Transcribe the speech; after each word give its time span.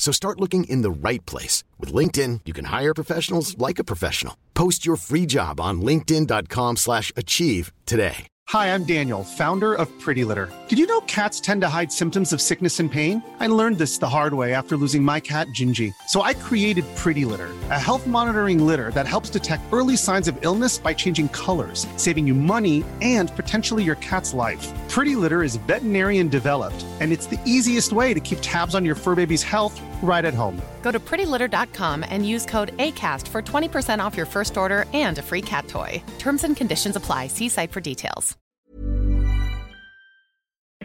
So 0.00 0.12
start 0.12 0.40
looking 0.40 0.64
in 0.64 0.80
the 0.80 0.90
right 0.90 1.24
place. 1.26 1.62
With 1.78 1.92
LinkedIn, 1.92 2.40
you 2.46 2.54
can 2.54 2.64
hire 2.64 2.94
professionals 2.94 3.56
like 3.58 3.78
a 3.78 3.84
professional. 3.84 4.36
Post 4.54 4.84
your 4.84 4.96
free 4.96 5.26
job 5.26 5.60
on 5.60 5.82
linkedin.com 5.82 6.78
slash 6.78 7.12
achieve 7.16 7.70
today. 7.86 8.26
Hi, 8.48 8.74
I'm 8.74 8.82
Daniel, 8.82 9.22
founder 9.22 9.74
of 9.74 9.88
Pretty 10.00 10.24
Litter. 10.24 10.52
Did 10.66 10.76
you 10.76 10.86
know 10.86 11.02
cats 11.02 11.38
tend 11.38 11.60
to 11.60 11.68
hide 11.68 11.92
symptoms 11.92 12.32
of 12.32 12.40
sickness 12.40 12.80
and 12.80 12.90
pain? 12.90 13.22
I 13.38 13.46
learned 13.46 13.78
this 13.78 13.98
the 13.98 14.08
hard 14.08 14.34
way 14.34 14.54
after 14.54 14.76
losing 14.76 15.04
my 15.04 15.20
cat, 15.20 15.46
Gingy. 15.48 15.94
So 16.08 16.22
I 16.22 16.34
created 16.34 16.84
Pretty 16.96 17.24
Litter, 17.24 17.50
a 17.70 17.78
health 17.78 18.08
monitoring 18.08 18.66
litter 18.66 18.90
that 18.92 19.06
helps 19.06 19.30
detect 19.30 19.62
early 19.72 19.96
signs 19.96 20.26
of 20.26 20.36
illness 20.40 20.78
by 20.78 20.92
changing 20.94 21.28
colors, 21.28 21.86
saving 21.96 22.26
you 22.26 22.34
money 22.34 22.82
and 23.00 23.30
potentially 23.36 23.84
your 23.84 23.94
cat's 23.96 24.34
life. 24.34 24.66
Pretty 24.90 25.14
Litter 25.14 25.44
is 25.44 25.54
veterinarian 25.54 26.26
developed, 26.26 26.84
and 26.98 27.12
it's 27.12 27.26
the 27.26 27.38
easiest 27.46 27.92
way 27.92 28.12
to 28.12 28.18
keep 28.18 28.38
tabs 28.42 28.74
on 28.74 28.84
your 28.84 28.96
fur 28.96 29.14
baby's 29.14 29.42
health 29.42 29.80
right 30.02 30.24
at 30.24 30.34
home. 30.34 30.60
Go 30.82 30.90
to 30.90 30.98
prettylitter.com 30.98 32.04
and 32.08 32.28
use 32.28 32.44
code 32.44 32.76
ACAST 32.78 33.28
for 33.28 33.40
20% 33.40 34.02
off 34.04 34.16
your 34.16 34.26
first 34.26 34.56
order 34.56 34.86
and 34.92 35.18
a 35.18 35.22
free 35.22 35.42
cat 35.42 35.68
toy. 35.68 36.02
Terms 36.18 36.42
and 36.42 36.56
conditions 36.56 36.96
apply. 36.96 37.28
See 37.28 37.48
site 37.48 37.70
for 37.70 37.80
details. 37.80 38.36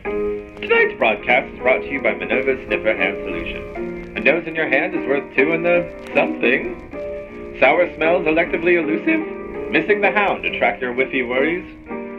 Tonight's 0.03 0.97
broadcast 0.99 1.51
is 1.53 1.59
brought 1.59 1.79
to 1.79 1.89
you 1.89 1.99
by 2.01 2.13
Minerva 2.13 2.63
Sniffer 2.67 2.95
Hand 2.95 3.17
Solution. 3.25 4.17
A 4.17 4.19
nose 4.19 4.45
in 4.45 4.53
your 4.53 4.69
hand 4.69 4.93
is 4.93 5.03
worth 5.07 5.35
two 5.35 5.51
in 5.51 5.63
the 5.63 5.81
something. 6.13 6.77
Sour 7.59 7.91
smells 7.95 8.27
electively 8.27 8.77
elusive? 8.77 9.71
Missing 9.71 10.01
the 10.01 10.11
hound 10.11 10.43
to 10.43 10.59
track 10.59 10.79
your 10.79 10.93
whiffy 10.93 11.27
worries? 11.27 11.65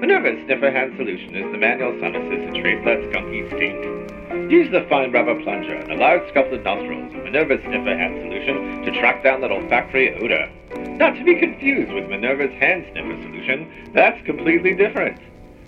Minerva 0.01 0.45
Sniffer 0.45 0.71
Hand 0.71 0.93
Solution 0.99 1.35
is 1.35 1.51
the 1.53 1.57
manual 1.57 1.93
sunesis 1.93 2.53
to 2.53 2.61
trace 2.61 2.85
that 2.85 2.99
skunky 3.09 3.49
stink. 3.49 4.53
Use 4.53 4.71
the 4.71 4.87
fine 4.91 5.11
rubber 5.11 5.43
plunger 5.43 5.75
and 5.75 5.91
the 5.91 5.95
large 5.95 6.29
sculpted 6.29 6.63
nostrils 6.65 7.15
of 7.15 7.25
Minerva's 7.25 7.63
Sniffer 7.63 7.97
Hand 7.97 8.21
Solution 8.21 8.83
to 8.85 9.01
track 9.01 9.25
down 9.25 9.41
that 9.41 9.51
olfactory 9.51 10.15
odor. 10.23 10.51
Not 10.99 11.15
to 11.17 11.25
be 11.25 11.37
confused 11.37 11.91
with 11.93 12.11
Minerva's 12.11 12.53
Hand 12.61 12.85
Sniffer 12.93 13.23
Solution, 13.23 13.91
that's 13.95 14.23
completely 14.27 14.75
different. 14.75 15.19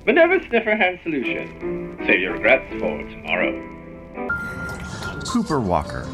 Minerva 0.05 0.47
Sniffer 0.47 0.77
Hand 0.77 1.01
Solution. 1.03 1.97
Save 2.07 2.21
your 2.21 2.35
regrets 2.35 2.71
for 2.79 2.99
tomorrow. 2.99 3.57
Cooper 5.25 5.59
Walker, 5.59 6.07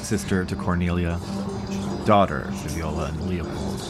sister 0.00 0.44
to 0.44 0.54
Cornelia, 0.54 1.18
daughter 2.04 2.44
to 2.44 2.68
Viola 2.68 3.06
and 3.06 3.28
Leopold, 3.28 3.80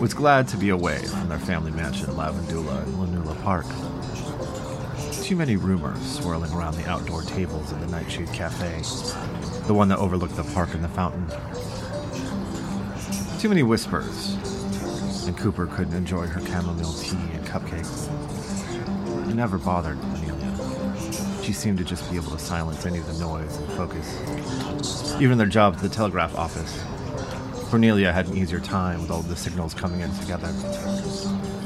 was 0.00 0.12
glad 0.12 0.46
to 0.46 0.58
be 0.58 0.68
away 0.68 0.98
from 0.98 1.28
their 1.28 1.38
family 1.38 1.70
mansion 1.70 2.06
Lavandula 2.08 2.84
in 2.84 2.92
Lanula 2.92 3.42
Park. 3.42 3.64
Too 5.24 5.36
many 5.36 5.56
rumors 5.56 6.18
swirling 6.18 6.52
around 6.52 6.76
the 6.76 6.86
outdoor 6.86 7.22
tables 7.22 7.72
of 7.72 7.80
the 7.80 7.86
Nightshade 7.86 8.30
Cafe, 8.32 8.82
the 9.66 9.72
one 9.72 9.88
that 9.88 9.98
overlooked 9.98 10.36
the 10.36 10.44
park 10.44 10.74
and 10.74 10.84
the 10.84 10.88
fountain. 10.88 11.26
Too 13.38 13.48
many 13.48 13.62
whispers, 13.62 14.34
and 15.26 15.36
Cooper 15.36 15.66
couldn't 15.66 15.94
enjoy 15.94 16.26
her 16.26 16.44
chamomile 16.44 16.92
tea 16.92 17.16
and 17.32 17.46
cupcakes. 17.46 18.10
It 19.30 19.34
never 19.34 19.56
bothered 19.56 19.98
Cornelia. 19.98 21.42
She 21.42 21.54
seemed 21.54 21.78
to 21.78 21.84
just 21.84 22.08
be 22.10 22.16
able 22.16 22.32
to 22.32 22.38
silence 22.38 22.84
any 22.84 22.98
of 22.98 23.06
the 23.06 23.18
noise 23.18 23.56
and 23.56 23.68
focus. 23.72 25.16
Even 25.20 25.38
their 25.38 25.46
job 25.46 25.74
at 25.76 25.80
the 25.80 25.88
telegraph 25.88 26.36
office. 26.36 26.84
Cornelia 27.76 28.10
had 28.10 28.26
an 28.26 28.38
easier 28.38 28.58
time 28.58 29.02
with 29.02 29.10
all 29.10 29.20
the 29.20 29.36
signals 29.36 29.74
coming 29.74 30.00
in 30.00 30.10
together. 30.14 30.50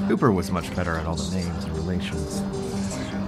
Cooper 0.08 0.32
was 0.32 0.50
much 0.50 0.74
better 0.74 0.96
at 0.96 1.06
all 1.06 1.14
the 1.14 1.36
names 1.36 1.62
and 1.62 1.72
relations. 1.76 2.42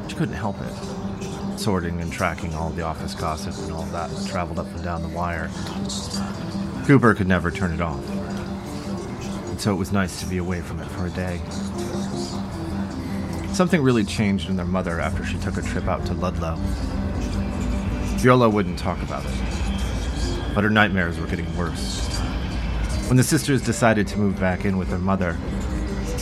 She 0.09 0.17
couldn't 0.17 0.35
help 0.35 0.57
it. 0.61 1.59
Sorting 1.61 2.01
and 2.01 2.13
tracking 2.13 2.57
all 2.57 2.71
the 2.71 2.83
office 2.83 3.15
gossip 3.15 3.57
and 3.59 3.71
all 3.71 3.85
that 3.85 4.11
traveled 4.27 4.59
up 4.59 4.67
and 4.67 4.83
down 4.83 5.03
the 5.03 5.09
wire. 5.11 5.49
Cooper 6.85 7.15
could 7.15 7.29
never 7.29 7.53
turn 7.53 7.71
it 7.71 7.81
off. 7.81 8.03
And 9.49 9.61
so 9.61 9.73
it 9.73 9.77
was 9.77 9.93
nice 9.93 10.19
to 10.19 10.27
be 10.27 10.39
away 10.39 10.61
from 10.61 10.81
it 10.81 10.89
for 10.89 11.07
a 11.07 11.11
day. 11.11 11.41
Something 13.55 13.81
really 13.81 14.05
changed 14.05 14.49
in 14.49 14.57
their 14.57 14.67
mother 14.67 15.01
after 15.01 15.25
she 15.25 15.39
took 15.39 15.57
a 15.57 15.63
trip 15.63 15.87
out 15.87 16.05
to 16.07 16.15
Ludlow. 16.15 16.57
Viola 18.19 18.51
wouldn't 18.51 18.81
talk 18.81 19.01
about 19.05 19.25
it, 19.25 19.39
but 20.53 20.65
her 20.65 20.71
nightmares 20.71 21.21
were 21.21 21.29
getting 21.29 21.57
worse. 21.57 22.22
When 23.13 23.19
the 23.19 23.25
sisters 23.25 23.61
decided 23.61 24.09
to 24.09 24.19
move 24.19 24.41
back 24.41 24.65
in 24.65 24.79
with 24.79 24.89
their 24.89 24.99
mother, 24.99 25.35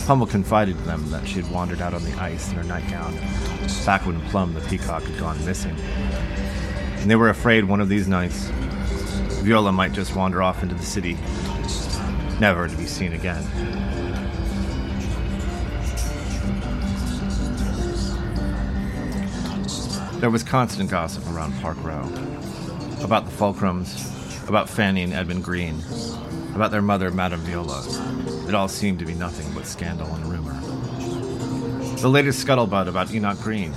Hummel 0.07 0.27
confided 0.27 0.77
to 0.77 0.83
them 0.83 1.09
that 1.09 1.25
she 1.25 1.41
had 1.41 1.49
wandered 1.49 1.79
out 1.79 1.93
on 1.93 2.03
the 2.03 2.11
ice 2.19 2.49
in 2.49 2.57
her 2.57 2.65
nightgown, 2.65 3.15
back 3.85 4.05
when 4.05 4.19
Plum 4.23 4.53
the 4.53 4.59
peacock 4.59 5.01
had 5.03 5.17
gone 5.17 5.45
missing. 5.45 5.73
And 6.97 7.09
they 7.09 7.15
were 7.15 7.29
afraid 7.29 7.63
one 7.63 7.79
of 7.79 7.87
these 7.87 8.09
nights, 8.09 8.49
Viola 9.39 9.71
might 9.71 9.93
just 9.93 10.17
wander 10.17 10.43
off 10.43 10.63
into 10.63 10.75
the 10.75 10.83
city, 10.83 11.17
never 12.41 12.67
to 12.67 12.75
be 12.75 12.85
seen 12.85 13.13
again. 13.13 13.45
There 20.19 20.29
was 20.29 20.43
constant 20.43 20.89
gossip 20.89 21.25
around 21.29 21.53
Park 21.61 21.81
Row 21.85 22.01
about 23.01 23.23
the 23.23 23.31
Fulcrums, 23.31 24.49
about 24.49 24.69
Fanny 24.69 25.03
and 25.03 25.13
Edmund 25.13 25.45
Green, 25.45 25.81
about 26.55 26.71
their 26.71 26.81
mother, 26.81 27.11
Madame 27.11 27.41
Viola. 27.41 27.83
It 28.47 28.53
all 28.53 28.67
seemed 28.67 28.99
to 28.99 29.05
be 29.05 29.13
nothing 29.13 29.51
but 29.53 29.65
scandal 29.65 30.07
and 30.13 30.25
rumor. 30.25 30.59
The 32.01 32.09
latest 32.09 32.45
scuttlebutt 32.45 32.87
about 32.87 33.13
Enoch 33.13 33.39
Green, 33.39 33.71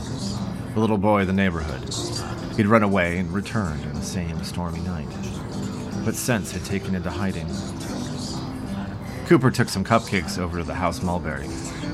the 0.74 0.80
little 0.80 0.98
boy 0.98 1.22
of 1.22 1.26
the 1.26 1.32
neighborhood. 1.32 1.94
He'd 2.56 2.66
run 2.66 2.82
away 2.82 3.18
and 3.18 3.32
returned 3.32 3.82
in 3.84 3.94
the 3.94 4.02
same 4.02 4.42
stormy 4.44 4.80
night, 4.80 5.08
but 6.04 6.14
since 6.14 6.52
had 6.52 6.64
taken 6.64 6.94
into 6.94 7.10
hiding. 7.10 7.48
Cooper 9.26 9.50
took 9.50 9.68
some 9.68 9.84
cupcakes 9.84 10.38
over 10.38 10.58
to 10.58 10.64
the 10.64 10.74
house 10.74 11.02
Mulberry, 11.02 11.48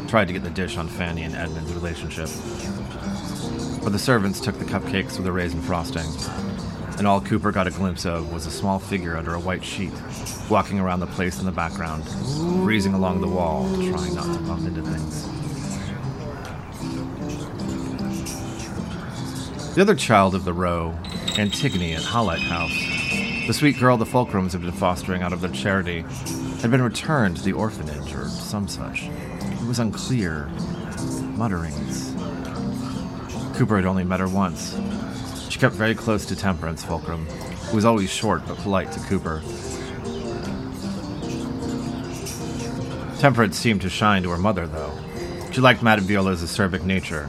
tried 0.09 0.29
to 0.29 0.33
get 0.33 0.43
the 0.43 0.51
dish 0.51 0.77
on 0.77 0.89
Fanny 0.89 1.23
and 1.23 1.35
Edmund's 1.35 1.73
relationship. 1.73 2.29
But 3.83 3.93
the 3.93 3.99
servants 3.99 4.41
took 4.41 4.59
the 4.59 4.65
cupcakes 4.65 5.17
with 5.17 5.27
a 5.27 5.33
raisin 5.33 5.63
frosting, 5.63 6.07
and 6.99 7.07
all 7.07 7.21
Cooper 7.21 7.53
got 7.53 7.67
a 7.67 7.71
glimpse 7.71 8.05
of 8.05 8.33
was 8.33 8.47
a 8.47 8.51
small 8.51 8.79
figure 8.79 9.17
under 9.17 9.35
a 9.35 9.41
white 9.41 9.65
sheet, 9.65 9.93
walking 10.51 10.81
around 10.81 11.01
the 11.01 11.07
place 11.07 11.39
in 11.39 11.47
the 11.47 11.53
background, 11.53 12.05
breezing 12.65 12.93
along 12.93 13.21
the 13.21 13.29
wall, 13.29 13.69
trying 13.75 14.15
not 14.15 14.35
to 14.35 14.41
bump 14.41 14.67
into 14.67 14.83
things. 14.83 15.27
The 19.75 19.83
other 19.83 19.95
child 19.95 20.35
of 20.35 20.45
the 20.45 20.53
row, 20.53 20.99
Antigone 21.39 21.95
at 21.95 22.03
Hollite 22.03 22.41
House, 22.41 22.77
the 23.47 23.53
sweet 23.53 23.79
girl 23.79 23.97
the 23.97 24.05
Fulcrums 24.05 24.53
had 24.53 24.63
been 24.63 24.73
fostering 24.73 25.23
out 25.23 25.33
of 25.33 25.41
their 25.41 25.51
charity, 25.51 26.01
had 26.61 26.71
been 26.71 26.83
returned 26.83 27.37
to 27.37 27.43
the 27.43 27.53
orphanage 27.53 28.13
or 28.15 28.29
some 28.29 28.67
such. 28.67 29.05
It 29.05 29.67
was 29.67 29.79
unclear. 29.79 30.47
Mutterings. 31.37 32.13
Cooper 33.57 33.77
had 33.77 33.87
only 33.87 34.05
met 34.05 34.21
her 34.21 34.29
once. 34.29 34.77
She 35.49 35.59
kept 35.59 35.75
very 35.75 35.95
close 35.95 36.27
to 36.27 36.37
Temperance 36.37 36.85
Fulcrum, 36.85 37.27
who 37.27 37.77
was 37.77 37.85
always 37.85 38.11
short 38.11 38.45
but 38.47 38.57
polite 38.59 38.91
to 38.93 39.01
Cooper. 39.01 39.43
Temperance 43.21 43.59
seemed 43.59 43.83
to 43.83 43.91
shine 43.91 44.23
to 44.23 44.31
her 44.31 44.39
mother, 44.39 44.67
though. 44.67 44.99
She 45.53 45.61
liked 45.61 45.83
Madame 45.83 46.07
Viola's 46.07 46.43
acerbic 46.43 46.85
nature. 46.85 47.29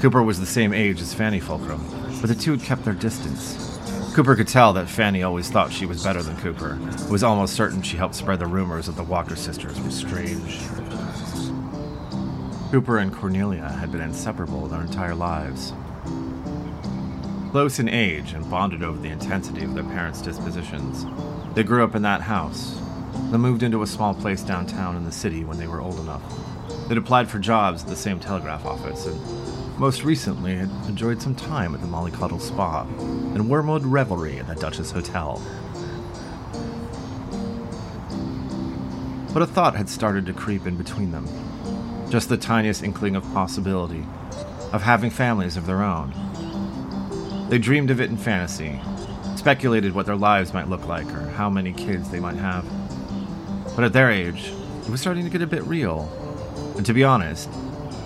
Cooper 0.00 0.22
was 0.22 0.40
the 0.40 0.46
same 0.46 0.72
age 0.72 1.02
as 1.02 1.12
Fanny 1.12 1.38
Fulcrum, 1.38 1.84
but 2.22 2.28
the 2.28 2.34
two 2.34 2.52
had 2.52 2.62
kept 2.62 2.86
their 2.86 2.94
distance. 2.94 3.78
Cooper 4.14 4.34
could 4.34 4.48
tell 4.48 4.72
that 4.72 4.88
Fanny 4.88 5.22
always 5.22 5.50
thought 5.50 5.74
she 5.74 5.84
was 5.84 6.02
better 6.02 6.22
than 6.22 6.38
Cooper. 6.38 6.78
Was 7.10 7.22
almost 7.22 7.54
certain 7.54 7.82
she 7.82 7.98
helped 7.98 8.14
spread 8.14 8.38
the 8.38 8.46
rumors 8.46 8.86
that 8.86 8.96
the 8.96 9.02
Walker 9.02 9.36
sisters 9.36 9.78
were 9.78 9.90
strange. 9.90 10.58
Cooper 12.70 12.96
and 12.96 13.12
Cornelia 13.12 13.68
had 13.68 13.92
been 13.92 14.00
inseparable 14.00 14.68
their 14.68 14.80
entire 14.80 15.14
lives. 15.14 15.74
Close 17.50 17.78
in 17.78 17.90
age 17.90 18.32
and 18.32 18.50
bonded 18.50 18.82
over 18.82 18.98
the 18.98 19.10
intensity 19.10 19.64
of 19.64 19.74
their 19.74 19.84
parents' 19.84 20.22
dispositions, 20.22 21.04
they 21.54 21.62
grew 21.62 21.84
up 21.84 21.94
in 21.94 22.00
that 22.00 22.22
house, 22.22 22.80
then 23.30 23.40
moved 23.40 23.62
into 23.62 23.82
a 23.82 23.86
small 23.86 24.14
place 24.14 24.42
downtown 24.42 24.96
in 24.96 25.04
the 25.04 25.12
city 25.12 25.44
when 25.44 25.58
they 25.58 25.66
were 25.66 25.80
old 25.80 25.98
enough. 26.00 26.22
They'd 26.88 26.98
applied 26.98 27.28
for 27.28 27.38
jobs 27.38 27.82
at 27.82 27.88
the 27.88 27.96
same 27.96 28.20
telegraph 28.20 28.64
office 28.64 29.06
and 29.06 29.78
most 29.78 30.04
recently 30.04 30.56
had 30.56 30.70
enjoyed 30.88 31.22
some 31.22 31.34
time 31.34 31.74
at 31.74 31.80
the 31.80 31.86
Mollycoddle 31.86 32.40
Spa 32.40 32.82
and 32.82 33.48
Wormwood 33.48 33.84
Revelry 33.84 34.38
at 34.38 34.46
the 34.46 34.54
Duchess 34.54 34.90
Hotel. 34.90 35.40
but 39.32 39.42
a 39.42 39.46
thought 39.46 39.76
had 39.76 39.88
started 39.88 40.26
to 40.26 40.32
creep 40.32 40.66
in 40.66 40.76
between 40.76 41.12
them. 41.12 41.26
Just 42.10 42.28
the 42.28 42.36
tiniest 42.36 42.82
inkling 42.82 43.14
of 43.14 43.22
possibility, 43.32 44.04
of 44.72 44.82
having 44.82 45.10
families 45.10 45.56
of 45.56 45.66
their 45.66 45.82
own. 45.82 46.12
They 47.48 47.58
dreamed 47.58 47.90
of 47.90 48.00
it 48.00 48.10
in 48.10 48.16
fantasy, 48.16 48.80
speculated 49.36 49.94
what 49.94 50.06
their 50.06 50.16
lives 50.16 50.52
might 50.52 50.68
look 50.68 50.86
like 50.86 51.06
or 51.12 51.28
how 51.30 51.48
many 51.48 51.72
kids 51.72 52.10
they 52.10 52.20
might 52.20 52.36
have. 52.36 52.64
But 53.80 53.86
at 53.86 53.92
their 53.94 54.10
age, 54.10 54.52
it 54.82 54.90
was 54.90 55.00
starting 55.00 55.24
to 55.24 55.30
get 55.30 55.40
a 55.40 55.46
bit 55.46 55.64
real. 55.64 56.06
And 56.76 56.84
to 56.84 56.92
be 56.92 57.02
honest, 57.02 57.48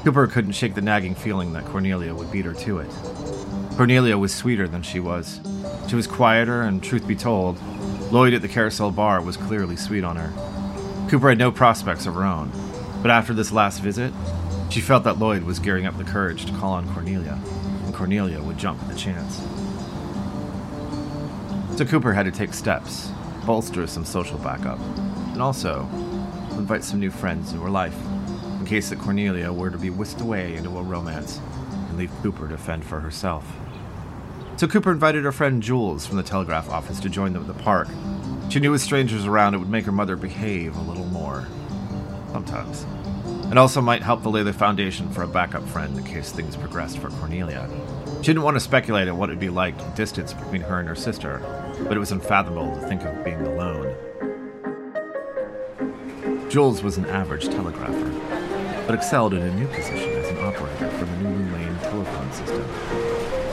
Cooper 0.05 0.29
couldn't 0.29 0.53
shake 0.53 0.77
the 0.77 0.81
nagging 0.81 1.17
feeling 1.17 1.53
that 1.55 1.65
Cornelia 1.65 2.15
would 2.15 2.31
beat 2.31 2.45
her 2.45 2.55
to 2.55 2.79
it. 2.79 2.91
Cornelia 3.77 4.17
was 4.17 4.33
sweeter 4.33 4.69
than 4.69 4.83
she 4.83 5.01
was. 5.01 5.41
She 5.89 5.97
was 5.97 6.07
quieter, 6.07 6.63
and 6.63 6.81
truth 6.81 7.09
be 7.09 7.17
told, 7.17 7.61
Lloyd 8.13 8.35
at 8.35 8.43
the 8.43 8.47
carousel 8.47 8.93
bar 8.93 9.21
was 9.21 9.37
clearly 9.37 9.75
sweet 9.75 10.05
on 10.05 10.15
her. 10.15 10.33
Cooper 11.11 11.31
had 11.31 11.39
no 11.39 11.51
prospects 11.51 12.07
of 12.07 12.15
her 12.15 12.23
own, 12.23 12.53
but 13.03 13.11
after 13.11 13.35
this 13.35 13.51
last 13.51 13.81
visit, 13.81 14.13
she 14.71 14.81
felt 14.81 15.03
that 15.03 15.19
Lloyd 15.19 15.43
was 15.43 15.59
gearing 15.59 15.87
up 15.87 15.99
the 15.99 16.05
courage 16.05 16.47
to 16.47 16.53
call 16.53 16.75
on 16.75 16.89
Cornelia, 16.95 17.37
and 17.85 17.93
Cornelia 17.93 18.41
would 18.41 18.59
jump 18.59 18.81
at 18.81 18.89
the 18.89 18.95
chance. 18.95 19.39
So 21.77 21.85
Cooper 21.85 22.13
had 22.13 22.27
to 22.27 22.31
take 22.31 22.55
steps, 22.55 23.11
bolster 23.45 23.89
some 23.89 24.05
social 24.05 24.39
backup, 24.39 24.79
and 25.35 25.43
also 25.43 25.81
invite 26.53 26.85
some 26.85 27.01
new 27.01 27.11
friends 27.11 27.51
into 27.51 27.63
her 27.63 27.71
life, 27.71 27.97
in 28.59 28.65
case 28.65 28.89
that 28.89 29.01
Cornelia 29.01 29.53
were 29.53 29.69
to 29.69 29.77
be 29.77 29.91
whisked 29.91 30.21
away 30.21 30.55
into 30.55 30.79
a 30.79 30.83
romance 30.83 31.41
and 31.89 31.99
leave 31.99 32.13
Cooper 32.23 32.49
to 32.49 32.57
fend 32.57 32.85
for 32.85 33.01
herself. 33.01 33.45
So 34.57 34.69
Cooper 34.69 34.93
invited 34.93 35.25
her 35.25 35.33
friend 35.33 35.61
Jules 35.61 36.07
from 36.07 36.17
the 36.17 36.23
telegraph 36.23 36.71
office 36.71 37.01
to 37.01 37.09
join 37.09 37.33
them 37.33 37.43
at 37.43 37.49
the 37.49 37.63
park. 37.63 37.89
She 38.49 38.61
knew 38.61 38.71
with 38.71 38.81
strangers 38.81 39.27
around 39.27 39.55
it 39.55 39.59
would 39.59 39.69
make 39.69 39.85
her 39.85 39.93
mother 39.93 40.15
behave 40.15 40.77
a 40.77 40.83
little 40.83 41.07
more. 41.07 41.49
Sometimes. 42.31 42.87
And 43.51 43.59
also 43.59 43.81
might 43.81 44.03
help 44.03 44.23
to 44.23 44.29
lay 44.29 44.45
the 44.45 44.53
foundation 44.53 45.11
for 45.11 45.23
a 45.23 45.29
backup 45.29 45.67
friend 45.69 45.99
in 45.99 46.05
case 46.05 46.31
things 46.31 46.57
progressed 46.57 46.99
for 46.99 47.11
Cornelia. 47.11 47.69
She 48.21 48.29
didn't 48.29 48.43
want 48.45 48.55
to 48.55 48.61
speculate 48.61 49.09
on 49.09 49.19
what 49.19 49.29
it'd 49.29 49.41
be 49.41 49.51
like 49.51 49.79
in 49.79 49.95
distance 49.95 50.33
between 50.33 50.63
her 50.63 50.79
and 50.79 50.89
her 50.89 50.95
sister, 50.95 51.43
but 51.83 51.97
it 51.97 52.01
was 52.01 52.13
unfathomable 52.13 52.75
to 52.75 52.87
think 52.87 53.03
of 53.03 53.25
being 53.25 53.41
alone. 53.41 53.95
Jules 56.55 56.85
was 56.85 56.97
an 56.99 57.07
average 57.07 57.47
telegrapher, 57.47 58.11
but 58.87 58.95
excelled 58.95 59.35
in 59.35 59.43
a 59.43 59.53
new 59.57 59.67
position 59.67 60.09
as 60.11 60.29
an 60.29 60.39
operator 60.39 60.89
for 60.91 61.05
the 61.05 61.11
Nulu 61.17 61.53
Lane 61.53 61.77
telephone 61.81 62.31
system. 62.31 62.63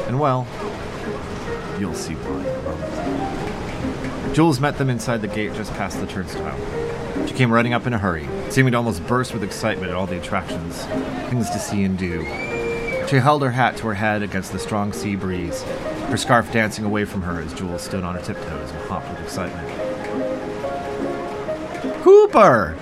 And 0.06 0.20
well, 0.20 0.46
you'll 1.80 1.96
see 1.96 2.14
why. 2.14 2.44
Jules 4.34 4.60
met 4.60 4.78
them 4.78 4.92
inside 4.92 5.22
the 5.22 5.28
gate 5.28 5.56
just 5.56 5.74
past 5.74 6.00
the 6.00 6.06
turnstile. 6.06 6.56
She 7.26 7.34
came 7.34 7.52
running 7.52 7.74
up 7.74 7.88
in 7.88 7.94
a 7.94 7.98
hurry, 7.98 8.30
seeming 8.52 8.74
to 8.74 8.78
almost 8.78 9.04
burst 9.08 9.34
with 9.34 9.44
excitement 9.44 9.90
at 9.90 9.96
all 9.96 10.06
the 10.06 10.20
attractions, 10.20 10.86
things 11.32 11.50
to 11.50 11.58
see 11.58 11.84
and 11.84 11.98
do. 11.98 12.22
She 13.08 13.16
held 13.16 13.42
her 13.42 13.50
hat 13.50 13.78
to 13.78 13.88
her 13.88 13.96
head 13.96 14.22
against 14.22 14.52
the 14.52 14.60
strong 14.60 14.94
sea 14.94 15.16
breeze, 15.16 15.64
her 15.64 16.18
scarf 16.18 16.54
dancing 16.54 16.86
away 16.86 17.06
from 17.06 17.24
her 17.24 17.42
as 17.42 17.52
Jules 17.56 17.82
stood 17.82 18.04
on 18.04 18.14
her 18.14 18.22
tiptoes 18.22 18.70
and 18.70 18.82
hopped 18.84 19.10
with 19.10 19.22
excitement. 19.22 19.68
Cooper! 22.04 22.78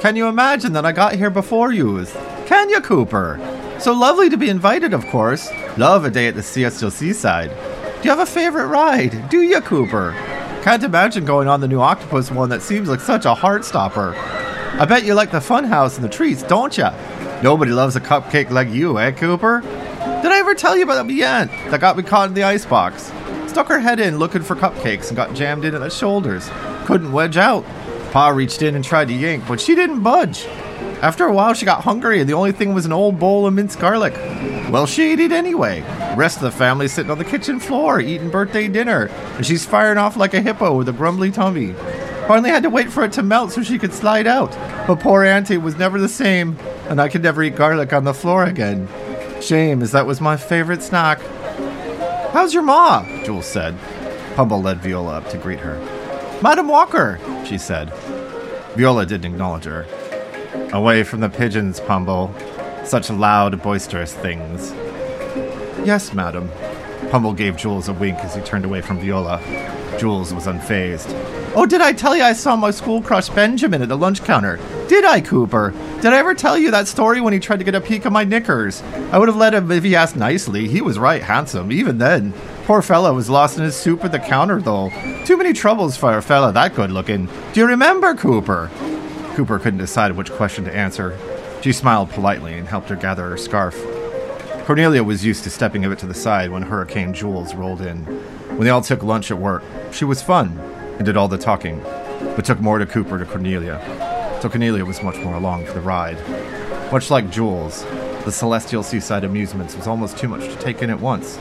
Can 0.00 0.14
you 0.14 0.28
imagine 0.28 0.72
that 0.74 0.84
I 0.84 0.92
got 0.92 1.14
here 1.14 1.30
before 1.30 1.72
you? 1.72 2.04
Can 2.46 2.68
you, 2.68 2.80
Cooper? 2.80 3.40
So 3.80 3.92
lovely 3.92 4.28
to 4.28 4.36
be 4.36 4.50
invited, 4.50 4.92
of 4.92 5.06
course. 5.06 5.50
Love 5.76 6.04
a 6.04 6.10
day 6.10 6.28
at 6.28 6.34
the 6.34 6.42
Siesta 6.42 6.90
Seaside. 6.90 7.50
Do 7.50 8.02
you 8.04 8.10
have 8.10 8.20
a 8.20 8.26
favorite 8.26 8.66
ride? 8.66 9.28
Do 9.30 9.40
you, 9.42 9.60
Cooper? 9.62 10.12
Can't 10.62 10.82
imagine 10.82 11.24
going 11.24 11.48
on 11.48 11.60
the 11.60 11.68
new 11.68 11.80
octopus 11.80 12.30
one 12.30 12.50
that 12.50 12.62
seems 12.62 12.88
like 12.88 13.00
such 13.00 13.24
a 13.24 13.34
heart 13.34 13.64
stopper. 13.64 14.14
I 14.78 14.84
bet 14.84 15.04
you 15.04 15.14
like 15.14 15.30
the 15.30 15.38
funhouse 15.38 15.96
and 15.96 16.04
the 16.04 16.08
treats, 16.08 16.42
don't 16.42 16.76
you? 16.76 16.88
Nobody 17.42 17.72
loves 17.72 17.96
a 17.96 18.00
cupcake 18.00 18.50
like 18.50 18.68
you, 18.68 18.98
eh, 18.98 19.12
Cooper? 19.12 19.60
Did 19.60 20.32
I 20.32 20.38
ever 20.38 20.54
tell 20.54 20.76
you 20.76 20.84
about 20.84 21.06
the 21.06 21.24
aunt 21.24 21.50
that 21.70 21.80
got 21.80 21.96
me 21.96 22.02
caught 22.02 22.28
in 22.28 22.34
the 22.34 22.42
icebox? 22.42 23.12
Stuck 23.46 23.68
her 23.68 23.78
head 23.78 24.00
in 24.00 24.18
looking 24.18 24.42
for 24.42 24.56
cupcakes 24.56 25.08
and 25.08 25.16
got 25.16 25.34
jammed 25.34 25.64
in 25.64 25.74
at 25.74 25.80
the 25.80 25.88
shoulders. 25.90 26.50
Couldn't 26.84 27.12
wedge 27.12 27.36
out. 27.36 27.64
Pa 28.12 28.28
reached 28.28 28.62
in 28.62 28.74
and 28.74 28.84
tried 28.84 29.08
to 29.08 29.14
yank, 29.14 29.44
but 29.46 29.60
she 29.60 29.74
didn't 29.74 30.02
budge. 30.02 30.46
After 31.02 31.26
a 31.26 31.32
while, 31.32 31.52
she 31.52 31.66
got 31.66 31.84
hungry, 31.84 32.20
and 32.20 32.28
the 32.28 32.34
only 32.34 32.52
thing 32.52 32.72
was 32.72 32.86
an 32.86 32.92
old 32.92 33.18
bowl 33.18 33.46
of 33.46 33.52
minced 33.52 33.78
garlic. 33.78 34.14
Well, 34.70 34.86
she 34.86 35.12
ate 35.12 35.20
it 35.20 35.32
anyway. 35.32 35.82
Rest 36.16 36.38
of 36.38 36.44
the 36.44 36.50
family 36.50 36.88
sitting 36.88 37.10
on 37.10 37.18
the 37.18 37.24
kitchen 37.24 37.60
floor 37.60 38.00
eating 38.00 38.30
birthday 38.30 38.68
dinner, 38.68 39.06
and 39.36 39.44
she's 39.44 39.66
firing 39.66 39.98
off 39.98 40.16
like 40.16 40.34
a 40.34 40.40
hippo 40.40 40.76
with 40.76 40.88
a 40.88 40.92
grumbly 40.92 41.30
tummy. 41.30 41.74
Finally 42.26 42.50
had 42.50 42.62
to 42.62 42.70
wait 42.70 42.90
for 42.90 43.04
it 43.04 43.12
to 43.12 43.22
melt 43.22 43.52
so 43.52 43.62
she 43.62 43.78
could 43.78 43.92
slide 43.92 44.26
out. 44.26 44.50
But 44.86 45.00
poor 45.00 45.22
Auntie 45.22 45.58
was 45.58 45.76
never 45.76 46.00
the 46.00 46.08
same, 46.08 46.56
and 46.88 47.00
I 47.00 47.08
could 47.08 47.22
never 47.22 47.42
eat 47.42 47.54
garlic 47.54 47.92
on 47.92 48.04
the 48.04 48.14
floor 48.14 48.44
again. 48.44 48.88
Shame, 49.40 49.82
as 49.82 49.92
that 49.92 50.06
was 50.06 50.20
my 50.20 50.36
favorite 50.36 50.82
snack. 50.82 51.20
How's 52.32 52.54
your 52.54 52.62
ma? 52.62 53.04
Jules 53.24 53.46
said. 53.46 53.76
Pumble 54.34 54.60
led 54.60 54.80
Viola 54.80 55.18
up 55.18 55.28
to 55.30 55.38
greet 55.38 55.60
her. 55.60 55.95
Madam 56.42 56.68
Walker, 56.68 57.18
she 57.46 57.56
said. 57.58 57.92
Viola 58.76 59.06
didn't 59.06 59.32
acknowledge 59.32 59.64
her. 59.64 59.86
Away 60.72 61.02
from 61.02 61.20
the 61.20 61.30
pigeons, 61.30 61.80
Pumble. 61.80 62.34
Such 62.84 63.08
loud, 63.10 63.62
boisterous 63.62 64.14
things. 64.14 64.72
Yes, 65.86 66.12
madam. 66.12 66.50
Pumble 67.10 67.32
gave 67.32 67.56
Jules 67.56 67.88
a 67.88 67.92
wink 67.94 68.18
as 68.18 68.34
he 68.34 68.42
turned 68.42 68.64
away 68.64 68.80
from 68.80 68.98
Viola. 68.98 69.40
Jules 69.98 70.34
was 70.34 70.46
unfazed. 70.46 71.10
Oh, 71.54 71.64
did 71.64 71.80
I 71.80 71.92
tell 71.92 72.14
you 72.14 72.22
I 72.22 72.34
saw 72.34 72.54
my 72.54 72.70
school 72.70 73.00
crush 73.00 73.30
Benjamin 73.30 73.80
at 73.80 73.88
the 73.88 73.96
lunch 73.96 74.22
counter? 74.22 74.58
Did 74.88 75.04
I, 75.06 75.22
Cooper? 75.22 75.72
Did 76.02 76.12
I 76.12 76.18
ever 76.18 76.34
tell 76.34 76.58
you 76.58 76.70
that 76.70 76.86
story 76.86 77.20
when 77.20 77.32
he 77.32 77.38
tried 77.38 77.60
to 77.60 77.64
get 77.64 77.74
a 77.74 77.80
peek 77.80 78.04
at 78.04 78.12
my 78.12 78.24
knickers? 78.24 78.82
I 79.10 79.18
would 79.18 79.28
have 79.28 79.36
let 79.36 79.54
him 79.54 79.70
if 79.70 79.84
he 79.84 79.96
asked 79.96 80.16
nicely. 80.16 80.68
He 80.68 80.82
was 80.82 80.98
right 80.98 81.22
handsome, 81.22 81.72
even 81.72 81.96
then. 81.98 82.34
Poor 82.66 82.82
fella 82.82 83.14
was 83.14 83.30
lost 83.30 83.58
in 83.58 83.62
his 83.62 83.76
soup 83.76 84.04
at 84.04 84.10
the 84.10 84.18
counter, 84.18 84.60
though. 84.60 84.90
Too 85.24 85.36
many 85.36 85.52
troubles 85.52 85.96
for 85.96 86.18
a 86.18 86.20
fella 86.20 86.52
that 86.52 86.74
good 86.74 86.90
looking. 86.90 87.26
Do 87.52 87.60
you 87.60 87.66
remember, 87.68 88.12
Cooper? 88.16 88.72
Cooper 89.34 89.60
couldn't 89.60 89.78
decide 89.78 90.10
which 90.10 90.32
question 90.32 90.64
to 90.64 90.74
answer. 90.74 91.16
She 91.62 91.72
smiled 91.72 92.10
politely 92.10 92.58
and 92.58 92.66
helped 92.66 92.88
her 92.88 92.96
gather 92.96 93.30
her 93.30 93.36
scarf. 93.36 93.80
Cornelia 94.64 95.04
was 95.04 95.24
used 95.24 95.44
to 95.44 95.50
stepping 95.50 95.84
a 95.84 95.88
bit 95.88 96.00
to 96.00 96.06
the 96.06 96.12
side 96.12 96.50
when 96.50 96.62
Hurricane 96.62 97.14
Jules 97.14 97.54
rolled 97.54 97.82
in. 97.82 97.98
When 98.56 98.64
they 98.64 98.70
all 98.70 98.82
took 98.82 99.04
lunch 99.04 99.30
at 99.30 99.38
work, 99.38 99.62
she 99.92 100.04
was 100.04 100.20
fun 100.20 100.58
and 100.96 101.06
did 101.06 101.16
all 101.16 101.28
the 101.28 101.38
talking, 101.38 101.80
but 102.34 102.44
took 102.44 102.58
more 102.58 102.80
to 102.80 102.86
Cooper 102.86 103.16
to 103.16 103.26
Cornelia. 103.26 103.80
So 104.42 104.48
Cornelia 104.48 104.84
was 104.84 105.04
much 105.04 105.18
more 105.18 105.36
along 105.36 105.66
for 105.66 105.74
the 105.74 105.80
ride. 105.80 106.18
Much 106.90 107.12
like 107.12 107.30
Jules, 107.30 107.84
the 108.26 108.32
Celestial 108.32 108.82
Seaside 108.82 109.22
Amusements 109.22 109.76
was 109.76 109.86
almost 109.86 110.18
too 110.18 110.26
much 110.26 110.40
to 110.40 110.56
take 110.56 110.82
in 110.82 110.90
at 110.90 110.98
once. 110.98 111.38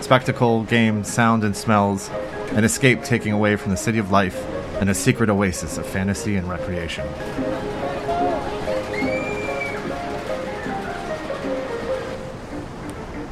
Spectacle, 0.00 0.64
game, 0.64 1.04
sound, 1.04 1.44
and 1.44 1.56
smells, 1.56 2.10
an 2.50 2.64
escape 2.64 3.04
taking 3.04 3.32
away 3.32 3.54
from 3.54 3.70
the 3.70 3.76
city 3.76 3.98
of 3.98 4.10
life, 4.10 4.44
and 4.80 4.90
a 4.90 4.94
secret 4.94 5.30
oasis 5.30 5.78
of 5.78 5.86
fantasy 5.86 6.34
and 6.34 6.50
recreation. 6.50 7.06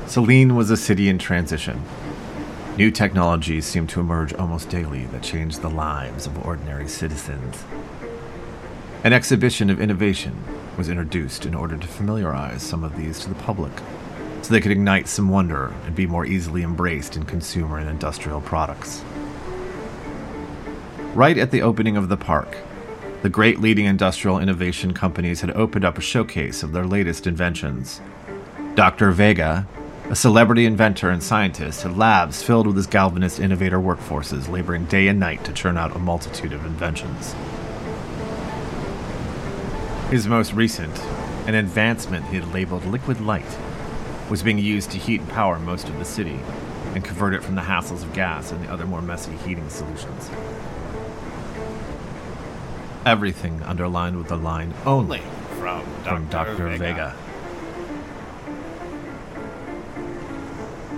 Celine 0.07 0.55
was 0.55 0.71
a 0.71 0.77
city 0.77 1.09
in 1.09 1.19
transition. 1.19 1.83
New 2.77 2.93
technologies 2.93 3.67
seemed 3.67 3.89
to 3.89 3.99
emerge 3.99 4.33
almost 4.35 4.71
daily 4.71 5.07
that 5.07 5.25
changed 5.25 5.61
the 5.61 5.71
lives 5.71 6.29
of 6.29 6.47
ordinary 6.47 6.87
citizens. 6.87 7.65
An 9.03 9.13
exhibition 9.13 9.71
of 9.71 9.81
innovation 9.81 10.41
was 10.77 10.89
introduced 10.89 11.47
in 11.47 11.55
order 11.55 11.77
to 11.77 11.87
familiarize 11.87 12.63
some 12.63 12.85
of 12.85 12.97
these 12.97 13.21
to 13.21 13.29
the 13.29 13.35
public, 13.37 13.73
so 14.43 14.53
they 14.53 14.61
could 14.61 14.73
ignite 14.73 15.09
some 15.09 15.29
wonder 15.29 15.73
and 15.85 15.95
be 15.95 16.07
more 16.07 16.27
easily 16.27 16.63
embraced 16.63 17.17
in 17.17 17.25
consumer 17.25 17.79
and 17.79 17.89
industrial 17.89 18.41
products. 18.41 19.05
Right 21.15 21.37
at 21.37 21.51
the 21.51 21.63
opening 21.63 21.97
of 21.97 22.09
the 22.09 22.17
park, 22.17 22.57
the 23.23 23.29
great 23.29 23.61
leading 23.61 23.85
industrial 23.85 24.39
innovation 24.39 24.95
companies 24.95 25.43
had 25.43 25.51
opened 25.53 25.85
up 25.85 25.97
a 25.97 26.01
showcase 26.01 26.63
of 26.63 26.73
their 26.73 26.87
latest 26.87 27.27
inventions. 27.27 28.01
Dr. 28.75 29.13
Vega, 29.13 29.67
a 30.11 30.17
celebrity 30.17 30.67
inventor 30.67 31.11
and 31.11 31.23
scientist, 31.23 31.83
had 31.83 31.97
labs 31.97 32.43
filled 32.43 32.67
with 32.67 32.77
his 32.77 32.87
galvanist 32.87 33.39
innovator 33.39 33.79
workforces 33.79 34.49
laboring 34.49 34.87
day 34.87 35.07
and 35.07 35.21
night 35.21 35.45
to 35.45 35.53
churn 35.53 35.77
out 35.77 35.95
a 35.95 35.99
multitude 35.99 36.53
of 36.53 36.67
inventions. 36.67 37.35
His 40.13 40.29
most 40.29 40.53
recent, 40.53 40.95
an 41.47 41.55
advancement 41.55 42.27
he 42.27 42.37
had 42.37 42.53
labeled 42.53 42.85
liquid 42.85 43.19
light, 43.19 43.59
was 44.29 44.43
being 44.43 44.59
used 44.59 44.91
to 44.91 44.99
heat 44.99 45.23
and 45.23 45.29
power 45.31 45.59
most 45.59 45.89
of 45.89 45.99
the 45.99 46.05
city 46.05 46.39
and 46.95 47.03
convert 47.03 47.33
it 47.33 47.43
from 47.43 47.55
the 47.55 47.63
hassles 47.63 48.03
of 48.03 48.13
gas 48.13 48.53
and 48.53 48.63
the 48.63 48.71
other 48.71 48.85
more 48.85 49.01
messy 49.01 49.35
heating 49.39 49.71
solutions. 49.71 50.31
Everything 53.07 53.63
underlined 53.63 54.19
with 54.19 54.29
the 54.29 54.37
line 54.37 54.75
only 54.85 55.21
From 55.59 55.83
from 56.05 56.27
Dr. 56.27 56.59
Dr. 56.59 56.69
Vega. 56.77 56.77
Vega. 56.77 57.17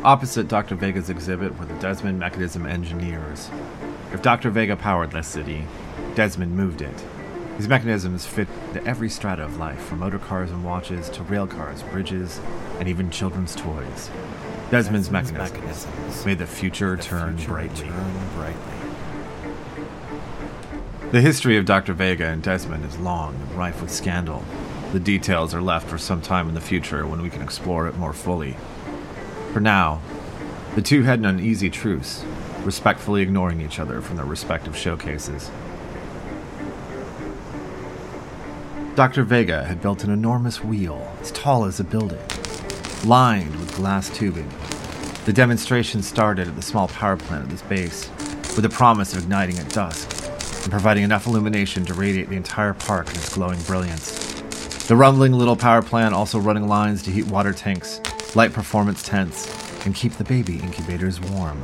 Opposite 0.03 0.49
Dr. 0.49 0.75
Vega's 0.75 1.09
exhibit 1.09 1.57
were 1.57 1.67
the 1.67 1.75
Desmond 1.75 2.19
Mechanism 2.19 2.67
engineers. 2.67 3.49
If 4.13 4.23
Dr. 4.23 4.51
Vega 4.51 4.75
powered 4.75 5.13
the 5.13 5.23
city, 5.23 5.67
Desmond 6.17 6.57
moved 6.57 6.83
it. 6.83 7.05
These 7.57 7.69
mechanisms 7.69 8.27
fit 8.27 8.49
into 8.69 8.85
every 8.85 9.09
strata 9.09 9.45
of 9.45 9.59
life, 9.59 9.81
from 9.81 10.01
motor 10.01 10.19
cars 10.19 10.51
and 10.51 10.65
watches 10.65 11.09
to 11.11 11.23
rail 11.23 11.47
cars, 11.47 11.85
bridges, 11.85 12.41
and 12.81 12.89
even 12.89 13.11
children's 13.11 13.55
toys. 13.55 14.11
Desmond's, 14.71 15.09
mechanisms, 15.09 16.27
made 16.27 16.39
the 16.39 16.49
future 16.49 16.97
turn 16.97 17.37
brightly. 17.37 17.91
The 21.13 21.21
history 21.21 21.57
of 21.57 21.65
Dr. 21.65 21.93
Vega 21.93 22.27
and 22.27 22.43
Desmond 22.43 22.85
is 22.85 22.99
long 22.99 23.37
and 23.37 23.53
rife 23.53 23.81
with 23.81 23.93
scandal. 23.93 24.43
The 24.91 24.99
details 24.99 25.55
are 25.55 25.63
left 25.63 25.89
for 25.89 25.97
some 25.97 26.21
time 26.21 26.49
in 26.49 26.55
the 26.55 26.61
future 26.61 27.07
when 27.07 27.23
we 27.23 27.31
can 27.31 27.41
explore 27.41 27.87
it 27.87 27.97
more 27.97 28.13
fully. 28.13 28.57
For 29.53 29.61
now, 29.61 30.01
the 30.75 30.83
two 30.83 31.05
had 31.05 31.21
an 31.21 31.27
uneasy 31.27 31.71
truce, 31.71 32.25
respectfully 32.65 33.23
ignoring 33.23 33.61
each 33.61 33.79
other 33.79 34.01
from 34.01 34.17
their 34.17 34.27
respective 34.27 34.77
showcases. 34.77 35.53
Dr. 38.95 39.25
Vega 39.25 39.65
had 39.65 39.83
built 39.83 40.05
an 40.05 40.11
enormous 40.11 40.63
wheel, 40.63 41.13
as 41.21 41.33
tall 41.33 41.65
as 41.65 41.81
a 41.81 41.85
building, 41.85 42.23
lined 43.05 43.57
with 43.57 43.75
glass 43.75 44.09
tubing. 44.09 44.49
The 45.25 45.33
demonstration 45.33 46.01
started 46.01 46.47
at 46.47 46.55
the 46.55 46.63
small 46.63 46.87
power 46.87 47.17
plant 47.17 47.43
at 47.43 47.51
this 47.51 47.63
base, 47.63 48.09
with 48.55 48.63
the 48.63 48.69
promise 48.69 49.13
of 49.13 49.25
igniting 49.25 49.59
at 49.59 49.69
dusk 49.71 50.13
and 50.63 50.71
providing 50.71 51.03
enough 51.03 51.27
illumination 51.27 51.85
to 51.87 51.95
radiate 51.95 52.29
the 52.29 52.37
entire 52.37 52.73
park 52.73 53.11
in 53.11 53.17
its 53.17 53.35
glowing 53.35 53.61
brilliance. 53.63 54.33
The 54.87 54.95
rumbling 54.95 55.33
little 55.33 55.57
power 55.57 55.83
plant 55.83 56.15
also 56.15 56.39
running 56.39 56.69
lines 56.69 57.03
to 57.03 57.11
heat 57.11 57.27
water 57.27 57.53
tanks, 57.53 58.01
light 58.37 58.53
performance 58.53 59.03
tents, 59.03 59.85
and 59.85 59.93
keep 59.93 60.13
the 60.13 60.25
baby 60.25 60.61
incubators 60.61 61.21
warm. 61.21 61.61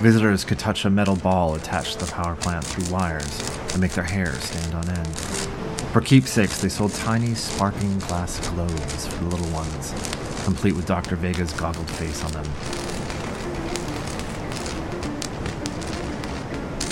Visitors 0.00 0.46
could 0.46 0.58
touch 0.58 0.86
a 0.86 0.90
metal 0.90 1.16
ball 1.16 1.56
attached 1.56 1.98
to 1.98 2.06
the 2.06 2.10
power 2.10 2.36
plant 2.36 2.64
through 2.64 2.90
wires 2.90 3.50
and 3.72 3.82
make 3.82 3.92
their 3.92 4.04
hair 4.04 4.32
stand 4.36 4.74
on 4.74 4.88
end. 4.88 5.57
For 5.92 6.02
keepsakes, 6.02 6.60
they 6.60 6.68
sold 6.68 6.92
tiny, 6.92 7.34
sparkling 7.34 7.98
glass 8.00 8.46
globes 8.50 9.06
for 9.06 9.24
the 9.24 9.30
little 9.30 9.48
ones, 9.48 9.94
complete 10.44 10.76
with 10.76 10.86
Dr. 10.86 11.16
Vega's 11.16 11.52
goggled 11.54 11.88
face 11.90 12.22
on 12.22 12.32
them. 12.32 12.44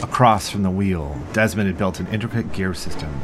Across 0.02 0.48
from 0.48 0.62
the 0.62 0.70
wheel, 0.70 1.20
Desmond 1.34 1.66
had 1.66 1.76
built 1.76 2.00
an 2.00 2.06
intricate 2.06 2.52
gear 2.54 2.72
system 2.72 3.20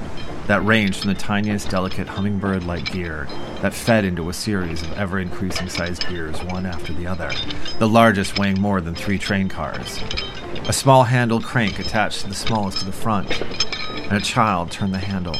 that 0.46 0.62
ranged 0.62 1.00
from 1.00 1.08
the 1.08 1.18
tiniest, 1.18 1.70
delicate 1.70 2.06
hummingbird 2.06 2.64
like 2.64 2.92
gear 2.92 3.26
that 3.62 3.72
fed 3.72 4.04
into 4.04 4.28
a 4.28 4.34
series 4.34 4.82
of 4.82 4.92
ever 4.92 5.18
increasing 5.18 5.70
sized 5.70 6.06
gears, 6.06 6.38
one 6.44 6.66
after 6.66 6.92
the 6.92 7.06
other, 7.06 7.30
the 7.78 7.88
largest 7.88 8.38
weighing 8.38 8.60
more 8.60 8.82
than 8.82 8.94
three 8.94 9.18
train 9.18 9.48
cars. 9.48 10.02
A 10.68 10.72
small 10.72 11.04
handled 11.04 11.44
crank 11.44 11.78
attached 11.78 12.20
to 12.20 12.28
the 12.28 12.34
smallest 12.34 12.80
to 12.80 12.84
the 12.84 12.92
front, 12.92 13.30
and 14.12 14.22
a 14.22 14.24
child 14.26 14.70
turned 14.70 14.92
the 14.92 14.98
handle. 14.98 15.32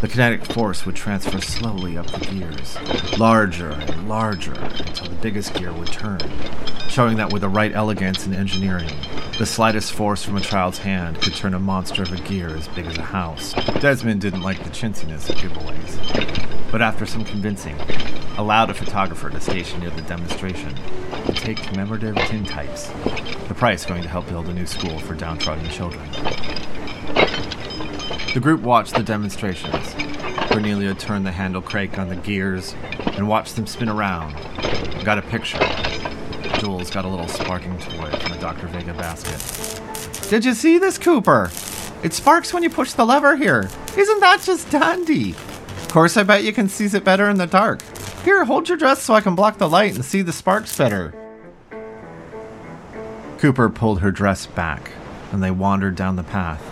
The 0.00 0.08
kinetic 0.10 0.46
force 0.46 0.86
would 0.86 0.96
transfer 0.96 1.42
slowly 1.42 1.98
up 1.98 2.06
the 2.06 2.24
gears, 2.24 3.18
larger 3.18 3.68
and 3.68 4.08
larger 4.08 4.54
until 4.54 5.08
the 5.08 5.16
biggest 5.16 5.52
gear 5.52 5.74
would 5.74 5.88
turn, 5.88 6.20
showing 6.88 7.18
that 7.18 7.34
with 7.34 7.42
the 7.42 7.50
right 7.50 7.70
elegance 7.74 8.24
and 8.24 8.34
engineering, 8.34 8.88
the 9.36 9.44
slightest 9.44 9.92
force 9.92 10.24
from 10.24 10.38
a 10.38 10.40
child's 10.40 10.78
hand 10.78 11.20
could 11.20 11.34
turn 11.34 11.52
a 11.52 11.58
monster 11.58 12.02
of 12.02 12.12
a 12.12 12.16
gear 12.22 12.48
as 12.56 12.66
big 12.68 12.86
as 12.86 12.96
a 12.96 13.02
house. 13.02 13.52
Desmond 13.80 14.22
didn't 14.22 14.40
like 14.40 14.64
the 14.64 14.70
chintziness 14.70 15.28
of 15.28 15.36
giveaways, 15.36 16.72
but 16.72 16.80
after 16.80 17.04
some 17.04 17.26
convincing, 17.26 17.78
allowed 18.38 18.70
a 18.70 18.74
photographer 18.74 19.28
to 19.28 19.38
station 19.38 19.80
near 19.80 19.90
the 19.90 20.00
demonstration 20.00 20.74
to 21.26 21.34
take 21.34 21.58
commemorative 21.58 22.14
tintypes, 22.14 22.88
the 23.48 23.54
price 23.54 23.84
going 23.84 24.00
to 24.00 24.08
help 24.08 24.26
build 24.28 24.48
a 24.48 24.54
new 24.54 24.64
school 24.64 24.98
for 25.00 25.14
downtrodden 25.14 25.68
children. 25.68 26.08
The 28.34 28.40
group 28.40 28.62
watched 28.62 28.94
the 28.94 29.02
demonstrations. 29.02 29.94
Cornelia 30.48 30.94
turned 30.94 31.26
the 31.26 31.32
handle 31.32 31.60
crank 31.60 31.98
on 31.98 32.08
the 32.08 32.16
gears 32.16 32.74
and 33.12 33.28
watched 33.28 33.56
them 33.56 33.66
spin 33.66 33.90
around. 33.90 34.32
Got 35.04 35.18
a 35.18 35.22
picture. 35.22 35.58
Jules 36.58 36.90
got 36.90 37.04
a 37.04 37.08
little 37.08 37.28
sparking 37.28 37.76
toy 37.78 38.10
from 38.10 38.32
the 38.32 38.38
Dr. 38.40 38.68
Vega 38.68 38.94
basket. 38.94 40.30
Did 40.30 40.46
you 40.46 40.54
see 40.54 40.78
this, 40.78 40.96
Cooper? 40.96 41.50
It 42.02 42.14
sparks 42.14 42.54
when 42.54 42.62
you 42.62 42.70
push 42.70 42.94
the 42.94 43.04
lever 43.04 43.36
here. 43.36 43.68
Isn't 43.98 44.20
that 44.20 44.40
just 44.40 44.70
dandy? 44.70 45.32
Of 45.32 45.88
course, 45.90 46.16
I 46.16 46.22
bet 46.22 46.42
you 46.42 46.54
can 46.54 46.70
seize 46.70 46.94
it 46.94 47.04
better 47.04 47.28
in 47.28 47.36
the 47.36 47.46
dark. 47.46 47.82
Here, 48.24 48.46
hold 48.46 48.66
your 48.66 48.78
dress 48.78 49.02
so 49.02 49.12
I 49.12 49.20
can 49.20 49.34
block 49.34 49.58
the 49.58 49.68
light 49.68 49.94
and 49.94 50.02
see 50.02 50.22
the 50.22 50.32
sparks 50.32 50.74
better. 50.74 51.12
Cooper 53.36 53.68
pulled 53.68 54.00
her 54.00 54.10
dress 54.10 54.46
back, 54.46 54.90
and 55.32 55.42
they 55.42 55.50
wandered 55.50 55.96
down 55.96 56.16
the 56.16 56.22
path 56.22 56.71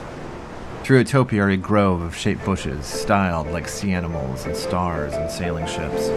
through 0.83 0.99
a 0.99 1.05
topiary 1.05 1.57
grove 1.57 2.01
of 2.01 2.17
shaped 2.17 2.45
bushes, 2.45 2.87
styled 2.87 3.47
like 3.49 3.69
sea 3.69 3.93
animals 3.93 4.47
and 4.47 4.57
stars 4.57 5.13
and 5.15 5.31
sailing 5.31 5.67
ships. 5.67 6.09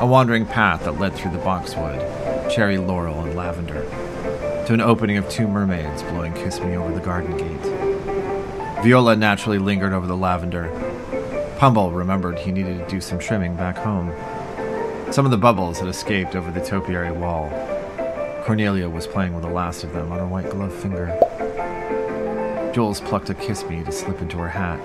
A 0.00 0.06
wandering 0.06 0.46
path 0.46 0.84
that 0.84 0.98
led 0.98 1.14
through 1.14 1.32
the 1.32 1.38
boxwood, 1.38 2.00
cherry 2.50 2.78
laurel 2.78 3.20
and 3.24 3.34
lavender, 3.34 3.82
to 4.66 4.72
an 4.72 4.80
opening 4.80 5.16
of 5.16 5.28
two 5.28 5.48
mermaids 5.48 6.02
blowing 6.04 6.32
Kiss 6.34 6.60
Me 6.60 6.76
over 6.76 6.92
the 6.92 7.00
garden 7.00 7.36
gate. 7.36 8.82
Viola 8.82 9.16
naturally 9.16 9.58
lingered 9.58 9.92
over 9.92 10.06
the 10.06 10.16
lavender. 10.16 10.70
Pumble 11.58 11.90
remembered 11.90 12.38
he 12.38 12.52
needed 12.52 12.78
to 12.78 12.86
do 12.86 13.00
some 13.00 13.18
trimming 13.18 13.56
back 13.56 13.76
home. 13.76 14.14
Some 15.12 15.24
of 15.24 15.32
the 15.32 15.36
bubbles 15.36 15.80
had 15.80 15.88
escaped 15.88 16.36
over 16.36 16.52
the 16.52 16.64
topiary 16.64 17.10
wall. 17.10 17.50
Cornelia 18.44 18.88
was 18.88 19.06
playing 19.06 19.34
with 19.34 19.42
the 19.42 19.50
last 19.50 19.82
of 19.82 19.92
them 19.92 20.12
on 20.12 20.20
her 20.20 20.26
white 20.26 20.48
gloved 20.50 20.72
finger. 20.72 21.18
Jules 22.72 23.00
plucked 23.00 23.30
a 23.30 23.34
kiss 23.34 23.64
me 23.64 23.82
to 23.82 23.92
slip 23.92 24.20
into 24.20 24.38
her 24.38 24.48
hat 24.48 24.78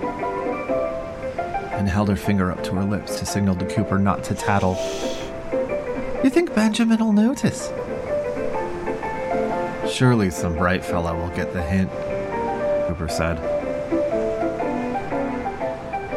and 1.72 1.88
held 1.88 2.08
her 2.08 2.16
finger 2.16 2.50
up 2.50 2.64
to 2.64 2.74
her 2.74 2.84
lips 2.84 3.18
to 3.18 3.26
signal 3.26 3.54
to 3.56 3.66
Cooper 3.66 3.98
not 3.98 4.24
to 4.24 4.34
tattle. 4.34 4.74
You 6.24 6.30
think 6.30 6.54
Benjamin'll 6.54 7.12
notice? 7.12 7.70
Surely 9.92 10.30
some 10.30 10.54
bright 10.56 10.84
fellow 10.84 11.14
will 11.14 11.34
get 11.36 11.52
the 11.52 11.62
hint, 11.62 11.90
Cooper 12.88 13.08
said. 13.08 13.38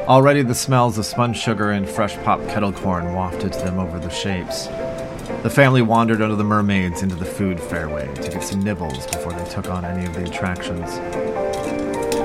Already 0.07 0.41
the 0.41 0.55
smells 0.55 0.97
of 0.97 1.05
spun 1.05 1.33
sugar 1.33 1.71
and 1.71 1.88
fresh 1.88 2.15
popped 2.19 2.47
kettle 2.47 2.71
corn 2.71 3.13
wafted 3.13 3.51
to 3.51 3.59
them 3.59 3.77
over 3.77 4.00
the 4.00 4.09
shapes. 4.09 4.67
The 5.43 5.50
family 5.50 5.81
wandered 5.81 6.21
under 6.21 6.38
the 6.38 6.45
mermaids 6.45 7.03
into 7.03 7.15
the 7.15 7.25
food 7.25 7.59
fairway 7.59 8.07
to 8.15 8.29
get 8.29 8.41
some 8.41 8.62
nibbles 8.62 9.05
before 9.07 9.33
they 9.33 9.50
took 9.50 9.69
on 9.69 9.83
any 9.83 10.05
of 10.05 10.13
the 10.13 10.24
attractions. 10.24 10.97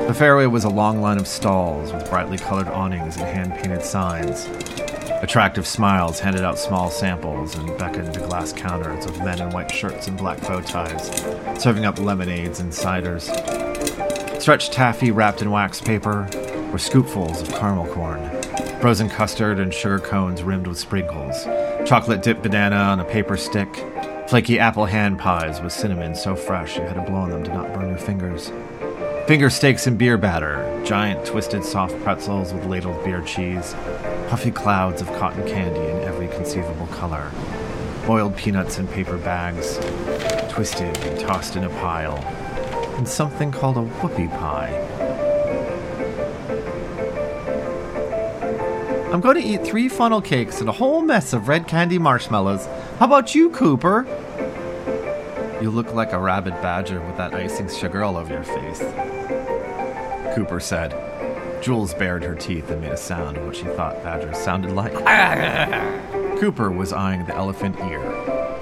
The 0.07 0.15
fairway 0.19 0.47
was 0.47 0.65
a 0.65 0.69
long 0.69 1.01
line 1.01 1.19
of 1.19 1.27
stalls 1.27 1.93
with 1.93 2.11
brightly 2.11 2.37
colored 2.37 2.69
awnings 2.69 3.17
and 3.17 3.25
hand 3.25 3.55
painted 3.55 3.83
signs. 3.83 4.47
Attractive 5.23 5.67
smiles 5.67 6.19
handed 6.19 6.43
out 6.43 6.59
small 6.59 6.91
samples 6.91 7.55
and 7.57 7.79
beckoned 7.79 8.13
to 8.13 8.21
glass 8.21 8.53
counters 8.53 9.07
of 9.07 9.19
men 9.21 9.41
in 9.41 9.51
white 9.51 9.71
shirts 9.71 10.09
and 10.09 10.19
black 10.19 10.41
bow 10.43 10.61
ties, 10.61 11.09
serving 11.63 11.85
up 11.85 11.99
lemonades 11.99 12.59
and 12.59 12.73
ciders. 12.73 13.31
Stretched 14.43 14.73
taffy 14.73 15.13
wrapped 15.13 15.41
in 15.41 15.51
wax 15.51 15.81
paper 15.81 16.29
were 16.73 16.79
scoopfuls 16.79 17.41
of 17.41 17.49
caramel 17.51 17.87
corn, 17.87 18.21
frozen 18.81 19.09
custard 19.09 19.61
and 19.61 19.73
sugar 19.73 20.01
cones 20.01 20.43
rimmed 20.43 20.67
with 20.67 20.79
sprinkles, 20.79 21.45
chocolate 21.87 22.23
dipped 22.23 22.43
banana 22.43 22.77
on 22.77 22.99
a 22.99 23.05
paper 23.05 23.37
stick, 23.37 23.73
flaky 24.29 24.59
apple 24.59 24.87
hand 24.87 25.19
pies 25.19 25.61
with 25.61 25.73
cinnamon 25.73 26.15
so 26.15 26.35
fresh 26.35 26.77
you 26.77 26.83
had 26.83 26.95
to 26.95 27.03
blow 27.03 27.21
on 27.21 27.31
them 27.31 27.45
to 27.45 27.55
not 27.55 27.73
burn 27.73 27.89
your 27.89 27.99
fingers. 27.99 28.51
Finger 29.33 29.49
steaks 29.49 29.87
and 29.87 29.97
beer 29.97 30.19
batter, 30.19 30.83
giant 30.85 31.25
twisted 31.25 31.65
soft 31.65 31.99
pretzels 32.03 32.53
with 32.53 32.67
ladled 32.67 33.03
beer 33.03 33.23
cheese, 33.23 33.73
puffy 34.29 34.51
clouds 34.51 35.01
of 35.01 35.09
cotton 35.15 35.49
candy 35.49 35.81
in 35.81 35.97
every 36.01 36.29
conceivable 36.29 36.87
color, 36.89 37.33
boiled 38.07 38.37
peanuts 38.37 38.77
in 38.77 38.87
paper 38.87 39.17
bags, 39.17 39.79
twisted 40.51 40.95
and 40.99 41.19
tossed 41.19 41.57
in 41.57 41.65
a 41.65 41.71
pile, 41.81 42.19
and 42.99 43.09
something 43.09 43.51
called 43.51 43.79
a 43.79 43.91
whoopie 44.01 44.29
pie. 44.39 44.69
I'm 49.11 49.23
going 49.23 49.41
to 49.41 49.43
eat 49.43 49.65
three 49.65 49.89
funnel 49.89 50.21
cakes 50.21 50.61
and 50.61 50.69
a 50.69 50.73
whole 50.73 51.01
mess 51.01 51.33
of 51.33 51.49
red 51.49 51.67
candy 51.67 51.99
marshmallows. 51.99 52.67
How 52.99 53.07
about 53.07 53.35
you, 53.35 53.49
Cooper? 53.49 54.07
You 55.63 55.71
look 55.71 55.95
like 55.95 56.13
a 56.13 56.19
rabid 56.19 56.55
badger 56.55 57.01
with 57.01 57.17
that 57.19 57.33
icing 57.35 57.69
sugar 57.69 58.03
all 58.03 58.17
over 58.17 58.35
your 58.35 58.43
face. 58.43 58.81
Cooper 60.35 60.59
said. 60.59 60.91
Jules 61.63 61.95
bared 61.95 62.25
her 62.25 62.35
teeth 62.35 62.69
and 62.69 62.81
made 62.81 62.91
a 62.91 62.97
sound 62.97 63.37
of 63.37 63.47
what 63.47 63.55
she 63.55 63.63
thought 63.63 64.03
badgers 64.03 64.39
sounded 64.39 64.73
like. 64.73 64.93
Cooper 66.41 66.73
was 66.73 66.93
eyeing 66.93 67.27
the 67.27 67.37
elephant 67.37 67.79
ear, 67.89 68.03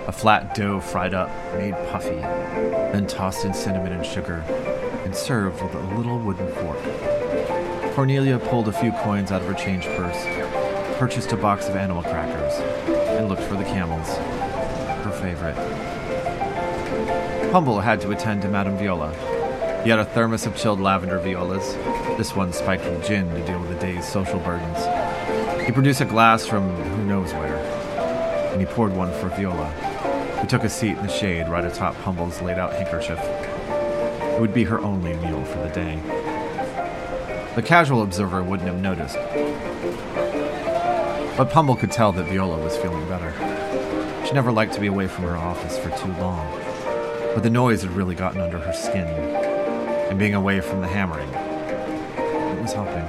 a 0.07 0.13
flat 0.13 0.55
dough 0.55 0.79
fried 0.79 1.15
up, 1.15 1.31
made 1.55 1.73
puffy, 1.91 2.17
then 2.17 3.07
tossed 3.07 3.47
in 3.47 3.55
cinnamon 3.55 3.95
and 3.95 4.05
sugar, 4.05 4.45
and 5.07 5.17
served 5.17 5.63
with 5.63 5.75
a 5.75 5.97
little 5.97 6.19
wooden 6.19 6.53
fork. 6.53 6.83
Cornelia 7.95 8.39
pulled 8.39 8.69
a 8.69 8.73
few 8.73 8.93
coins 8.93 9.33
out 9.33 9.41
of 9.41 9.49
her 9.49 9.55
change 9.55 9.87
purse, 9.87 10.23
purchased 10.99 11.33
a 11.33 11.37
box 11.39 11.67
of 11.67 11.77
animal 11.77 12.03
crackers, 12.03 12.53
and 13.17 13.27
looked 13.27 13.45
for 13.45 13.57
the 13.57 13.65
camels, 13.65 14.19
her 15.03 15.19
favorite. 15.23 15.80
Pumble 17.51 17.81
had 17.81 18.01
to 18.03 18.13
attend 18.13 18.43
to 18.43 18.49
Madame 18.49 18.79
Viola. 18.79 19.13
He 19.83 19.91
had 19.91 19.99
a 19.99 20.05
thermos 20.05 20.47
of 20.47 20.57
chilled 20.57 20.79
lavender 20.79 21.19
violas, 21.19 21.75
this 22.17 22.37
one 22.37 22.53
spiked 22.53 22.85
with 22.85 23.05
gin 23.05 23.29
to 23.31 23.45
deal 23.45 23.59
with 23.59 23.71
the 23.71 23.75
day's 23.75 24.07
social 24.07 24.39
burdens. 24.39 24.79
He 25.67 25.73
produced 25.73 26.01
a 26.01 26.05
glass 26.05 26.47
from 26.47 26.69
who 26.69 27.05
knows 27.07 27.33
where, 27.33 27.57
and 28.53 28.61
he 28.61 28.67
poured 28.67 28.93
one 28.93 29.13
for 29.15 29.31
Viola, 29.31 29.69
who 30.39 30.47
took 30.47 30.63
a 30.63 30.69
seat 30.69 30.97
in 30.97 31.03
the 31.03 31.09
shade 31.09 31.49
right 31.49 31.65
atop 31.65 31.97
Pumble's 32.03 32.41
laid 32.41 32.57
out 32.57 32.73
handkerchief. 32.73 33.19
It 33.19 34.41
would 34.41 34.55
be 34.55 34.63
her 34.63 34.79
only 34.79 35.15
meal 35.15 35.45
for 35.45 35.59
the 35.59 35.71
day. 35.71 35.97
The 37.57 37.63
casual 37.63 38.03
observer 38.03 38.45
wouldn't 38.45 38.69
have 38.69 38.81
noticed. 38.81 39.17
But 41.37 41.51
Pumble 41.51 41.75
could 41.75 41.91
tell 41.91 42.13
that 42.13 42.27
Viola 42.27 42.63
was 42.63 42.77
feeling 42.77 43.09
better. 43.09 43.35
She 44.25 44.35
never 44.35 44.53
liked 44.53 44.75
to 44.75 44.81
be 44.81 44.87
away 44.87 45.09
from 45.09 45.25
her 45.25 45.37
office 45.37 45.77
for 45.79 45.91
too 45.99 46.13
long, 46.21 46.47
but 47.35 47.43
the 47.43 47.51
noise 47.51 47.83
had 47.83 47.93
really 47.93 48.15
gotten 48.15 48.41
under 48.41 48.59
her 48.59 48.73
skin, 48.73 49.07
and 49.07 50.19
being 50.19 50.35
away 50.35 50.61
from 50.61 50.81
the 50.81 50.89
hammering, 50.89 51.29
it 51.29 52.63
was 52.63 52.73
helping. 52.73 53.07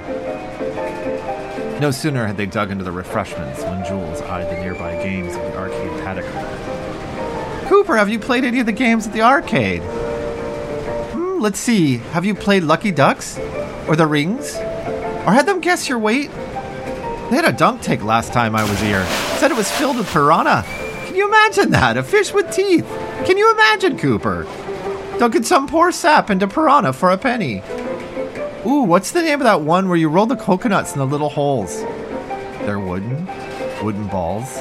No 1.80 1.90
sooner 1.90 2.26
had 2.26 2.36
they 2.36 2.46
dug 2.46 2.70
into 2.70 2.84
the 2.84 2.92
refreshments 2.92 3.62
when 3.62 3.84
Jules 3.84 4.20
eyed 4.22 4.48
the 4.48 4.60
nearby 4.60 4.94
games 5.02 5.34
of 5.34 5.42
the 5.42 5.56
arcade 5.56 5.90
paddock. 6.04 7.68
Cooper, 7.68 7.96
have 7.96 8.08
you 8.08 8.20
played 8.20 8.44
any 8.44 8.60
of 8.60 8.66
the 8.66 8.72
games 8.72 9.06
at 9.06 9.12
the 9.12 9.22
arcade? 9.22 9.82
Hmm, 9.82 11.40
let's 11.40 11.58
see. 11.58 11.96
Have 12.12 12.24
you 12.24 12.34
played 12.36 12.62
Lucky 12.62 12.92
Ducks? 12.92 13.36
Or 13.88 13.96
the 13.96 14.06
Rings? 14.06 14.54
Or 14.54 15.32
had 15.32 15.46
them 15.46 15.60
guess 15.60 15.88
your 15.88 15.98
weight? 15.98 16.30
They 16.30 17.36
had 17.36 17.46
a 17.46 17.52
dunk 17.52 17.82
tank 17.82 18.04
last 18.04 18.32
time 18.32 18.54
I 18.54 18.62
was 18.62 18.78
here. 18.80 19.04
Said 19.38 19.50
it 19.50 19.56
was 19.56 19.70
filled 19.70 19.96
with 19.96 20.06
piranha. 20.06 20.64
Can 21.06 21.16
you 21.16 21.26
imagine 21.26 21.70
that? 21.70 21.96
A 21.96 22.02
fish 22.02 22.32
with 22.32 22.54
teeth. 22.54 22.86
Can 23.24 23.38
you 23.38 23.52
imagine, 23.52 23.98
Cooper? 23.98 24.44
Dunking 25.18 25.44
some 25.44 25.68
poor 25.68 25.92
sap 25.92 26.28
into 26.28 26.48
piranha 26.48 26.92
for 26.92 27.10
a 27.10 27.16
penny. 27.16 27.62
Ooh, 28.66 28.82
what's 28.82 29.12
the 29.12 29.22
name 29.22 29.40
of 29.40 29.44
that 29.44 29.60
one 29.60 29.88
where 29.88 29.96
you 29.96 30.08
roll 30.08 30.26
the 30.26 30.36
coconuts 30.36 30.92
in 30.92 30.98
the 30.98 31.06
little 31.06 31.28
holes? 31.28 31.82
They're 32.62 32.80
wooden. 32.80 33.26
Wooden 33.82 34.08
balls. 34.08 34.56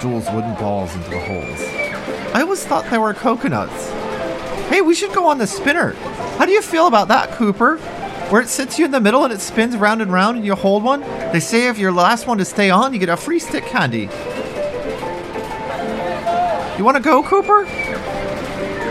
Jules 0.00 0.30
wooden 0.30 0.54
balls 0.54 0.94
into 0.94 1.10
the 1.10 1.20
holes. 1.20 1.60
I 2.34 2.42
always 2.42 2.64
thought 2.64 2.88
they 2.90 2.98
were 2.98 3.14
coconuts. 3.14 3.90
Hey, 4.68 4.80
we 4.80 4.94
should 4.94 5.12
go 5.12 5.26
on 5.26 5.38
the 5.38 5.46
spinner. 5.46 5.92
How 6.38 6.46
do 6.46 6.52
you 6.52 6.62
feel 6.62 6.86
about 6.86 7.08
that, 7.08 7.32
Cooper? 7.32 7.78
Where 8.30 8.40
it 8.40 8.48
sits 8.48 8.78
you 8.78 8.84
in 8.84 8.92
the 8.92 9.00
middle 9.00 9.24
and 9.24 9.32
it 9.32 9.40
spins 9.40 9.76
round 9.76 10.00
and 10.00 10.12
round 10.12 10.36
and 10.36 10.46
you 10.46 10.54
hold 10.54 10.84
one? 10.84 11.00
They 11.32 11.40
say 11.40 11.66
if 11.66 11.78
you're 11.78 11.92
the 11.92 11.98
last 11.98 12.26
one 12.26 12.38
to 12.38 12.44
stay 12.44 12.70
on, 12.70 12.92
you 12.92 12.98
get 12.98 13.08
a 13.08 13.16
free 13.16 13.38
stick 13.38 13.64
candy. 13.66 14.08
You 16.82 16.86
want 16.86 16.96
to 16.96 17.02
go, 17.04 17.22
Cooper? 17.22 17.64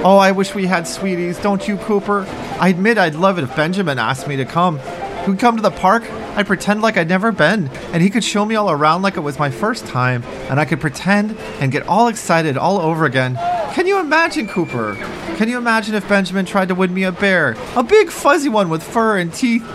Oh, 0.06 0.18
I 0.18 0.32
wish 0.32 0.56
we 0.56 0.66
had 0.66 0.88
sweeties, 0.88 1.38
don't 1.40 1.68
you, 1.68 1.76
Cooper? 1.76 2.26
I 2.58 2.70
admit 2.70 2.98
I'd 2.98 3.16
love 3.16 3.38
it 3.38 3.44
if 3.44 3.54
Benjamin 3.54 4.00
asked 4.00 4.30
me 4.30 4.38
to 4.38 4.46
come. 4.46 4.80
We'd 5.28 5.40
come 5.40 5.58
to 5.58 5.62
the 5.62 5.72
park, 5.72 6.10
I'd 6.38 6.48
pretend 6.48 6.82
like 6.82 6.96
I'd 6.96 7.10
never 7.10 7.34
been, 7.34 7.68
and 7.92 8.02
he 8.02 8.10
could 8.10 8.24
show 8.24 8.46
me 8.46 8.56
all 8.56 8.72
around 8.72 9.02
like 9.02 9.18
it 9.18 9.20
was 9.20 9.38
my 9.38 9.52
first 9.52 9.86
time, 9.88 10.24
and 10.50 10.58
I 10.58 10.64
could 10.64 10.80
pretend 10.80 11.38
and 11.60 11.70
get 11.70 11.86
all 11.86 12.08
excited 12.08 12.56
all 12.56 12.80
over 12.80 13.04
again. 13.04 13.36
Can 13.74 13.86
you 13.86 14.00
imagine, 14.00 14.48
Cooper? 14.48 14.96
Can 15.36 15.50
you 15.50 15.58
imagine 15.58 15.94
if 15.94 16.08
Benjamin 16.08 16.46
tried 16.46 16.70
to 16.70 16.76
win 16.76 16.94
me 16.94 17.04
a 17.04 17.12
bear? 17.12 17.58
A 17.76 17.84
big 17.84 18.10
fuzzy 18.10 18.48
one 18.48 18.70
with 18.70 18.84
fur 18.84 19.18
and 19.18 19.34
teeth? 19.34 19.66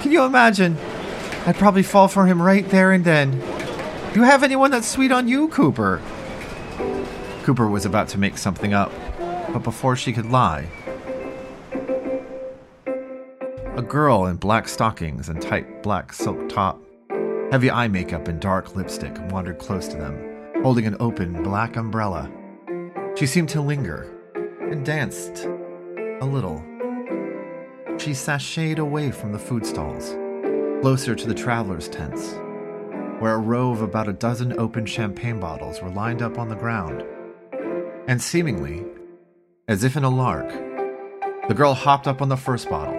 Can 0.00 0.12
you 0.12 0.24
imagine? 0.24 0.78
I'd 1.44 1.56
probably 1.56 1.82
fall 1.82 2.08
for 2.08 2.24
him 2.24 2.40
right 2.40 2.66
there 2.70 2.92
and 2.92 3.04
then. 3.04 3.32
Do 4.14 4.20
you 4.20 4.22
have 4.22 4.42
anyone 4.42 4.70
that's 4.70 4.88
sweet 4.88 5.12
on 5.12 5.28
you, 5.28 5.48
Cooper? 5.48 6.00
Cooper 7.46 7.68
was 7.68 7.86
about 7.86 8.08
to 8.08 8.18
make 8.18 8.36
something 8.36 8.74
up, 8.74 8.90
but 9.52 9.60
before 9.60 9.94
she 9.94 10.12
could 10.12 10.26
lie, 10.26 10.66
a 13.76 13.82
girl 13.82 14.26
in 14.26 14.34
black 14.34 14.66
stockings 14.66 15.28
and 15.28 15.40
tight 15.40 15.80
black 15.80 16.12
silk 16.12 16.48
top, 16.48 16.82
heavy 17.52 17.70
eye 17.70 17.86
makeup 17.86 18.26
and 18.26 18.40
dark 18.40 18.74
lipstick 18.74 19.16
wandered 19.30 19.60
close 19.60 19.86
to 19.86 19.96
them, 19.96 20.18
holding 20.64 20.88
an 20.88 20.96
open 20.98 21.40
black 21.44 21.76
umbrella. 21.76 22.28
She 23.16 23.28
seemed 23.28 23.50
to 23.50 23.60
linger 23.60 24.12
and 24.68 24.84
danced 24.84 25.44
a 25.44 26.26
little. 26.26 26.64
She 27.96 28.10
sashayed 28.10 28.80
away 28.80 29.12
from 29.12 29.30
the 29.30 29.38
food 29.38 29.64
stalls, 29.64 30.16
closer 30.82 31.14
to 31.14 31.28
the 31.28 31.32
travelers' 31.32 31.88
tents, 31.88 32.32
where 33.20 33.34
a 33.34 33.38
row 33.38 33.70
of 33.70 33.82
about 33.82 34.08
a 34.08 34.12
dozen 34.12 34.58
open 34.58 34.84
champagne 34.84 35.38
bottles 35.38 35.80
were 35.80 35.90
lined 35.90 36.22
up 36.22 36.40
on 36.40 36.48
the 36.48 36.56
ground. 36.56 37.04
And 38.08 38.22
seemingly, 38.22 38.84
as 39.66 39.82
if 39.82 39.96
in 39.96 40.04
a 40.04 40.08
lark, 40.08 40.48
the 41.48 41.54
girl 41.54 41.74
hopped 41.74 42.06
up 42.06 42.22
on 42.22 42.28
the 42.28 42.36
first 42.36 42.70
bottle, 42.70 42.94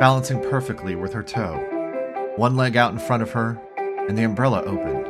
balancing 0.00 0.42
perfectly 0.48 0.96
with 0.96 1.12
her 1.12 1.22
toe, 1.22 1.58
one 2.36 2.56
leg 2.56 2.74
out 2.74 2.90
in 2.90 2.98
front 2.98 3.22
of 3.22 3.32
her, 3.32 3.60
and 4.08 4.16
the 4.16 4.24
umbrella 4.24 4.62
opened, 4.62 5.08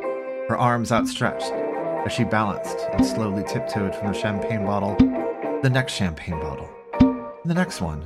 her 0.48 0.56
arms 0.56 0.90
outstretched 0.90 1.52
as 2.04 2.12
she 2.12 2.24
balanced 2.24 2.76
and 2.92 3.06
slowly 3.06 3.44
tiptoed 3.44 3.94
from 3.94 4.08
the 4.08 4.18
champagne 4.18 4.66
bottle, 4.66 4.96
the 5.62 5.70
next 5.70 5.92
champagne 5.92 6.40
bottle, 6.40 6.68
and 7.00 7.48
the 7.48 7.54
next 7.54 7.80
one, 7.80 8.00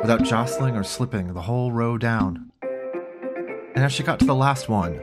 without 0.00 0.22
jostling 0.22 0.76
or 0.76 0.82
slipping 0.82 1.34
the 1.34 1.42
whole 1.42 1.72
row 1.72 1.98
down. 1.98 2.50
And 3.74 3.84
as 3.84 3.92
she 3.92 4.02
got 4.02 4.18
to 4.20 4.24
the 4.24 4.34
last 4.34 4.70
one, 4.70 4.98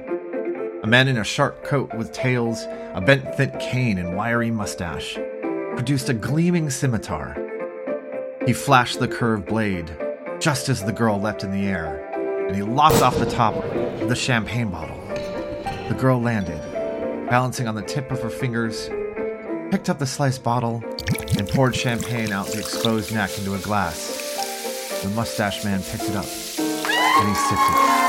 a 0.82 0.88
man 0.88 1.08
in 1.08 1.20
a 1.20 1.24
sharp 1.24 1.64
coat 1.64 1.94
with 1.94 2.14
tails, 2.14 2.64
a 2.96 3.02
bent 3.02 3.36
thick 3.36 3.60
cane, 3.60 4.00
and 4.00 4.16
wiry 4.18 4.50
mustache 4.50 5.20
produced 5.76 6.10
a 6.10 6.14
gleaming 6.14 6.70
scimitar. 6.70 7.36
He 8.46 8.54
flashed 8.54 9.00
the 9.00 9.08
curved 9.08 9.46
blade 9.48 9.96
just 10.40 10.70
as 10.70 10.84
the 10.84 10.92
girl 10.92 11.20
leapt 11.20 11.44
in 11.44 11.52
the 11.52 11.68
air, 11.68 12.04
and 12.48 12.56
he 12.56 12.64
lopped 12.64 13.02
off 13.02 13.18
the 13.18 13.30
top 13.30 13.56
of 13.56 14.10
the 14.10 14.16
champagne 14.16 14.70
bottle. 14.70 15.00
The 15.88 15.96
girl 15.98 16.22
landed, 16.22 16.60
balancing 17.30 17.68
on 17.68 17.76
the 17.76 17.82
tip 17.82 18.12
of 18.12 18.22
her 18.22 18.30
fingers, 18.30 18.90
picked 19.72 19.90
up 19.90 20.00
the 20.00 20.08
sliced 20.08 20.44
bottle, 20.44 20.84
and 21.38 21.48
poured 21.48 21.76
champagne 21.76 22.32
out 22.32 22.48
the 22.48 22.60
exposed 22.60 23.14
neck 23.14 23.38
into 23.38 23.54
a 23.54 23.60
glass. 23.60 25.02
The 25.04 25.10
mustache 25.10 25.64
man 25.64 25.82
picked 25.82 26.10
it 26.10 26.16
up, 26.16 26.26
and 26.26 27.30
he 27.30 27.36
sipped 27.36 27.62
it. 27.62 28.02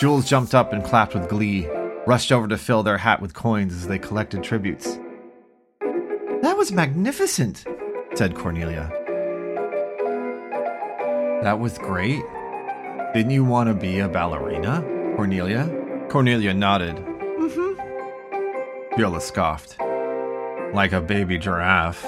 Jules 0.00 0.28
jumped 0.28 0.54
up 0.54 0.72
and 0.72 0.84
clapped 0.84 1.14
with 1.14 1.28
glee, 1.28 1.66
rushed 2.06 2.32
over 2.32 2.48
to 2.48 2.58
fill 2.58 2.82
their 2.82 2.98
hat 2.98 3.22
with 3.22 3.34
coins 3.34 3.74
as 3.74 3.86
they 3.86 3.98
collected 3.98 4.42
tributes. 4.42 4.99
Was 6.60 6.72
magnificent, 6.72 7.64
said 8.14 8.36
Cornelia. 8.36 8.92
That 11.42 11.58
was 11.58 11.78
great. 11.78 12.22
Didn't 13.14 13.30
you 13.30 13.46
want 13.46 13.68
to 13.68 13.74
be 13.74 14.00
a 14.00 14.08
ballerina, 14.08 14.82
Cornelia? 15.16 15.70
Cornelia 16.10 16.52
nodded. 16.52 16.96
Mm-hmm. 16.96 18.94
Viola 18.94 19.22
scoffed. 19.22 19.78
Like 20.74 20.92
a 20.92 21.00
baby 21.00 21.38
giraffe. 21.38 22.04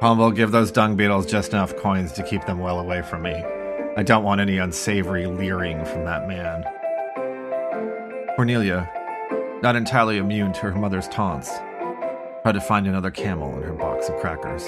Pumble, 0.00 0.30
give 0.30 0.50
those 0.50 0.72
dung 0.72 0.96
beetles 0.96 1.26
just 1.26 1.52
enough 1.52 1.76
coins 1.76 2.12
to 2.12 2.22
keep 2.22 2.46
them 2.46 2.58
well 2.58 2.80
away 2.80 3.02
from 3.02 3.20
me. 3.20 3.34
I 3.98 4.02
don't 4.02 4.24
want 4.24 4.40
any 4.40 4.56
unsavory 4.56 5.26
leering 5.26 5.84
from 5.84 6.06
that 6.06 6.26
man. 6.26 6.64
Cornelia, 8.34 8.90
not 9.62 9.76
entirely 9.76 10.16
immune 10.16 10.54
to 10.54 10.60
her 10.60 10.74
mother's 10.74 11.08
taunts, 11.08 11.50
to 12.52 12.60
find 12.60 12.86
another 12.86 13.10
camel 13.10 13.56
in 13.56 13.62
her 13.62 13.72
box 13.72 14.08
of 14.08 14.16
crackers. 14.16 14.64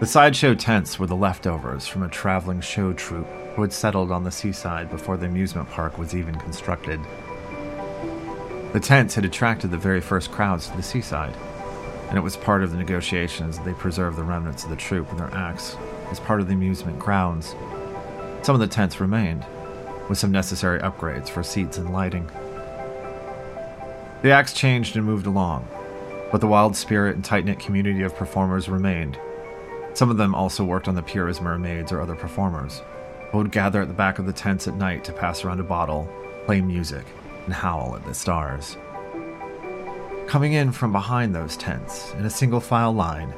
The 0.00 0.06
sideshow 0.06 0.54
tents 0.54 0.98
were 0.98 1.06
the 1.06 1.16
leftovers 1.16 1.88
from 1.88 2.04
a 2.04 2.08
traveling 2.08 2.60
show 2.60 2.92
troupe 2.92 3.26
who 3.56 3.62
had 3.62 3.72
settled 3.72 4.12
on 4.12 4.22
the 4.22 4.30
seaside 4.30 4.90
before 4.90 5.16
the 5.16 5.26
amusement 5.26 5.68
park 5.70 5.98
was 5.98 6.14
even 6.14 6.36
constructed. 6.36 7.00
The 8.72 8.80
tents 8.80 9.16
had 9.16 9.24
attracted 9.24 9.72
the 9.72 9.76
very 9.76 10.00
first 10.00 10.30
crowds 10.30 10.68
to 10.68 10.76
the 10.76 10.82
seaside, 10.84 11.34
and 12.08 12.16
it 12.16 12.22
was 12.22 12.36
part 12.36 12.62
of 12.62 12.70
the 12.70 12.78
negotiations 12.78 13.56
that 13.56 13.64
they 13.64 13.72
preserve 13.72 14.14
the 14.14 14.22
remnants 14.22 14.62
of 14.62 14.70
the 14.70 14.76
troupe 14.76 15.10
and 15.10 15.18
their 15.18 15.34
acts 15.34 15.76
as 16.12 16.20
part 16.20 16.40
of 16.40 16.46
the 16.46 16.54
amusement 16.54 16.98
grounds. 16.98 17.56
Some 18.42 18.54
of 18.54 18.60
the 18.60 18.68
tents 18.68 19.00
remained, 19.00 19.44
with 20.08 20.18
some 20.18 20.30
necessary 20.30 20.78
upgrades 20.78 21.28
for 21.28 21.42
seats 21.42 21.76
and 21.76 21.92
lighting. 21.92 22.30
The 24.20 24.32
acts 24.32 24.52
changed 24.52 24.96
and 24.96 25.04
moved 25.04 25.26
along, 25.26 25.68
but 26.32 26.40
the 26.40 26.48
wild 26.48 26.74
spirit 26.74 27.14
and 27.14 27.24
tight 27.24 27.44
knit 27.44 27.60
community 27.60 28.02
of 28.02 28.16
performers 28.16 28.68
remained. 28.68 29.16
Some 29.94 30.10
of 30.10 30.16
them 30.16 30.34
also 30.34 30.64
worked 30.64 30.88
on 30.88 30.96
the 30.96 31.04
pier 31.04 31.28
as 31.28 31.40
mermaids 31.40 31.92
or 31.92 32.00
other 32.00 32.16
performers, 32.16 32.82
who 33.30 33.38
would 33.38 33.52
gather 33.52 33.80
at 33.80 33.86
the 33.86 33.94
back 33.94 34.18
of 34.18 34.26
the 34.26 34.32
tents 34.32 34.66
at 34.66 34.74
night 34.74 35.04
to 35.04 35.12
pass 35.12 35.44
around 35.44 35.60
a 35.60 35.64
bottle, 35.64 36.08
play 36.46 36.60
music, 36.60 37.04
and 37.44 37.54
howl 37.54 37.94
at 37.94 38.04
the 38.04 38.12
stars. 38.12 38.76
Coming 40.26 40.52
in 40.52 40.72
from 40.72 40.90
behind 40.90 41.32
those 41.32 41.56
tents, 41.56 42.12
in 42.14 42.24
a 42.24 42.30
single 42.30 42.60
file 42.60 42.92
line, 42.92 43.32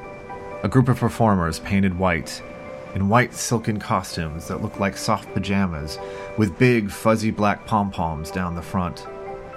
a 0.63 0.69
group 0.69 0.89
of 0.89 0.99
performers 0.99 1.61
painted 1.61 1.99
white, 1.99 2.43
in 2.95 3.11
white 3.11 3.35
silken 3.35 3.79
costumes 3.79 4.49
that 4.49 4.63
looked 4.63 4.81
like 4.81 4.97
soft 4.97 5.33
pajamas, 5.35 5.99
with 6.39 6.59
big 6.59 6.91
fuzzy 6.91 7.31
black 7.31 7.67
pom 7.67 7.91
poms 7.91 8.31
down 8.31 8.55
the 8.55 8.63
front, 8.63 9.07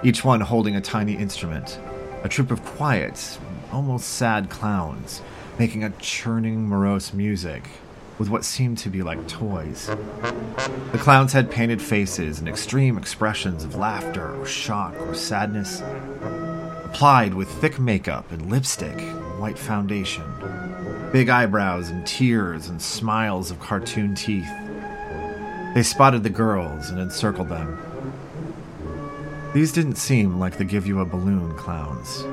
each 0.04 0.22
one 0.22 0.42
holding 0.42 0.76
a 0.76 0.80
tiny 0.82 1.14
instrument, 1.16 1.78
A 2.22 2.28
troop 2.28 2.50
of 2.50 2.64
quiet, 2.64 3.38
almost 3.72 4.08
sad 4.08 4.48
clowns, 4.50 5.22
making 5.58 5.82
a 5.82 5.90
churning, 5.90 6.68
morose 6.68 7.12
music 7.12 7.68
with 8.18 8.28
what 8.28 8.44
seemed 8.44 8.78
to 8.78 8.90
be 8.90 9.02
like 9.02 9.26
toys. 9.26 9.86
The 10.92 10.98
clowns 10.98 11.32
had 11.32 11.50
painted 11.50 11.82
faces 11.82 12.38
and 12.38 12.48
extreme 12.48 12.96
expressions 12.96 13.64
of 13.64 13.74
laughter 13.74 14.34
or 14.40 14.46
shock 14.46 14.94
or 15.00 15.14
sadness, 15.14 15.82
applied 16.84 17.34
with 17.34 17.48
thick 17.48 17.78
makeup 17.78 18.30
and 18.30 18.50
lipstick 18.50 18.98
and 19.00 19.40
white 19.40 19.58
foundation, 19.58 20.24
big 21.12 21.28
eyebrows 21.28 21.90
and 21.90 22.06
tears 22.06 22.68
and 22.68 22.80
smiles 22.80 23.50
of 23.50 23.58
cartoon 23.58 24.14
teeth. 24.14 24.50
They 25.74 25.82
spotted 25.82 26.22
the 26.22 26.30
girls 26.30 26.90
and 26.90 27.00
encircled 27.00 27.48
them. 27.48 27.78
These 29.54 29.70
didn't 29.70 29.94
seem 29.94 30.40
like 30.40 30.58
the 30.58 30.64
give 30.64 30.84
you 30.84 30.98
a 30.98 31.04
balloon 31.04 31.54
clowns. 31.54 32.24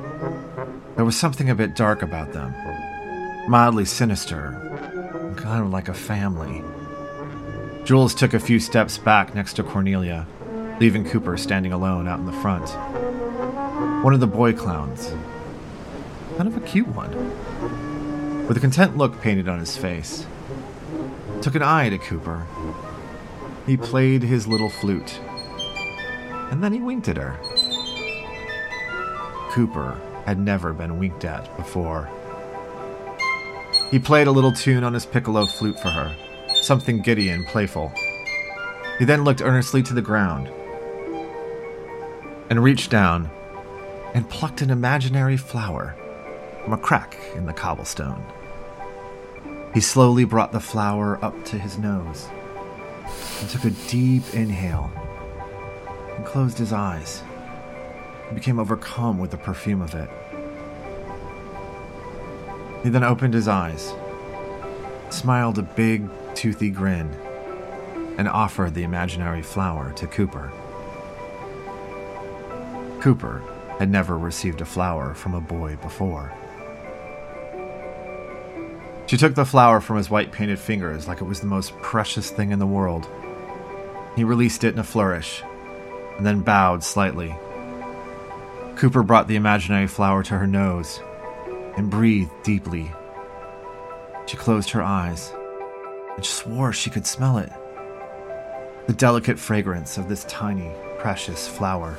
There 0.96 1.06
was 1.06 1.16
something 1.16 1.52
a 1.52 1.56
bit 1.56 1.76
dark 1.76 2.02
about 2.02 2.34
them, 2.34 2.52
mildly 3.48 3.86
sinister, 3.86 5.34
kind 5.38 5.64
of 5.64 5.70
like 5.70 5.88
a 5.88 5.94
family. 5.94 6.64
Jules 7.84 8.16
took 8.16 8.34
a 8.34 8.40
few 8.40 8.60
steps 8.60 8.98
back 8.98 9.36
next 9.36 9.54
to 9.54 9.64
Cornelia, 9.64 10.26
leaving 10.80 11.08
Cooper 11.08 11.38
standing 11.38 11.72
alone 11.72 12.08
out 12.08 12.18
in 12.18 12.26
the 12.26 12.32
front. 12.32 12.68
One 14.04 14.16
of 14.16 14.20
the 14.20 14.26
boy 14.26 14.54
clowns. 14.54 15.14
Kind 16.38 16.48
of 16.48 16.58
a 16.58 16.62
cute 16.62 16.88
one. 16.88 18.48
With 18.48 18.58
a 18.58 18.60
content 18.60 18.98
look 18.98 19.22
painted 19.22 19.48
on 19.48 19.60
his 19.60 19.78
face. 19.78 20.26
Took 21.44 21.54
an 21.54 21.62
eye 21.62 21.90
to 21.90 22.00
Cooper. 22.00 22.48
He 23.68 23.78
played 23.78 24.24
his 24.24 24.48
little 24.48 24.70
flute. 24.70 25.20
And 26.52 26.62
then 26.62 26.74
he 26.74 26.80
winked 26.80 27.08
at 27.08 27.18
her. 27.18 27.40
Cooper 29.52 30.00
had 30.26 30.38
never 30.38 30.74
been 30.74 31.00
winked 31.00 31.26
at 31.26 31.56
before. 31.58 32.10
He 33.90 34.00
played 34.00 34.28
a 34.28 34.32
little 34.32 34.52
tune 34.52 34.84
on 34.84 34.94
his 34.94 35.06
piccolo 35.06 35.46
flute 35.46 35.80
for 35.80 35.90
her, 35.90 36.16
something 36.54 37.02
giddy 37.02 37.30
and 37.30 37.48
playful. 37.48 37.92
He 39.00 39.06
then 39.06 39.24
looked 39.24 39.42
earnestly 39.42 39.82
to 39.84 39.94
the 39.94 40.02
ground 40.02 40.50
and 42.50 42.64
reached 42.64 42.92
down 42.92 43.30
and 44.14 44.30
plucked 44.30 44.62
an 44.62 44.70
imaginary 44.70 45.38
flower 45.38 45.96
from 46.64 46.74
a 46.74 46.78
crack 46.78 47.18
in 47.36 47.46
the 47.46 47.54
cobblestone. 47.54 48.24
He 49.74 49.80
slowly 49.80 50.26
brought 50.26 50.52
the 50.52 50.60
flower 50.60 51.18
up 51.24 51.46
to 51.46 51.58
his 51.58 51.78
nose 51.78 52.28
and 53.40 53.50
took 53.50 53.64
a 53.64 53.70
deep 53.90 54.34
inhale 54.34 54.92
and 56.22 56.30
closed 56.30 56.60
his 56.60 56.72
eyes. 56.72 57.24
He 58.30 58.36
became 58.36 58.60
overcome 58.60 59.18
with 59.18 59.32
the 59.32 59.38
perfume 59.38 59.82
of 59.82 59.96
it. 59.96 60.08
He 62.84 62.90
then 62.90 63.04
opened 63.04 63.34
his 63.34 63.48
eyes, 63.48 63.92
smiled 65.10 65.58
a 65.58 65.64
big, 65.64 66.08
toothy 66.36 66.70
grin, 66.70 67.10
and 68.20 68.28
offered 68.28 68.76
the 68.76 68.84
imaginary 68.84 69.42
flower 69.42 69.94
to 69.94 70.06
Cooper. 70.06 70.52
Cooper 73.00 73.42
had 73.80 73.90
never 73.90 74.16
received 74.16 74.62
a 74.62 74.66
flower 74.66 75.16
from 75.16 75.34
a 75.34 75.42
boy 75.42 75.76
before. 75.78 76.32
She 79.08 79.18
took 79.18 79.34
the 79.34 79.44
flower 79.44 79.82
from 79.82 79.98
his 79.98 80.12
white 80.12 80.32
painted 80.32 80.60
fingers 80.60 81.08
like 81.08 81.20
it 81.20 81.26
was 81.26 81.40
the 81.40 81.48
most 81.48 81.76
precious 81.82 82.30
thing 82.30 82.52
in 82.52 82.60
the 82.60 82.68
world. 82.68 83.10
He 84.16 84.24
released 84.24 84.64
it 84.64 84.74
in 84.74 84.80
a 84.80 84.84
flourish, 84.84 85.42
and 86.18 86.26
then 86.26 86.42
bowed 86.42 86.84
slightly. 86.84 87.36
Cooper 88.76 89.04
brought 89.04 89.28
the 89.28 89.36
imaginary 89.36 89.88
flower 89.88 90.24
to 90.24 90.38
her 90.38 90.48
nose 90.48 91.02
and 91.78 91.90
breathed 91.90 92.32
deeply. 92.44 92.92
She 94.26 94.38
closed 94.38 94.70
her 94.72 94.82
eyes 94.82 95.34
and 96.16 96.26
swore 96.26 96.74
she 96.74 96.90
could 96.90 97.06
smell 97.06 97.38
it 97.38 97.52
the 98.88 98.94
delicate 98.94 99.40
fragrance 99.40 99.98
of 99.98 100.10
this 100.10 100.26
tiny, 100.26 100.70
precious 101.00 101.48
flower. 101.48 101.98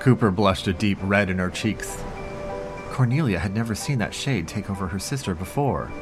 Cooper 0.00 0.30
blushed 0.30 0.66
a 0.66 0.72
deep 0.72 0.98
red 1.02 1.28
in 1.28 1.38
her 1.38 1.50
cheeks. 1.50 2.02
Cornelia 2.90 3.38
had 3.38 3.54
never 3.54 3.74
seen 3.74 3.98
that 3.98 4.14
shade 4.14 4.48
take 4.48 4.70
over 4.70 4.88
her 4.88 4.98
sister 4.98 5.34
before. 5.34 5.92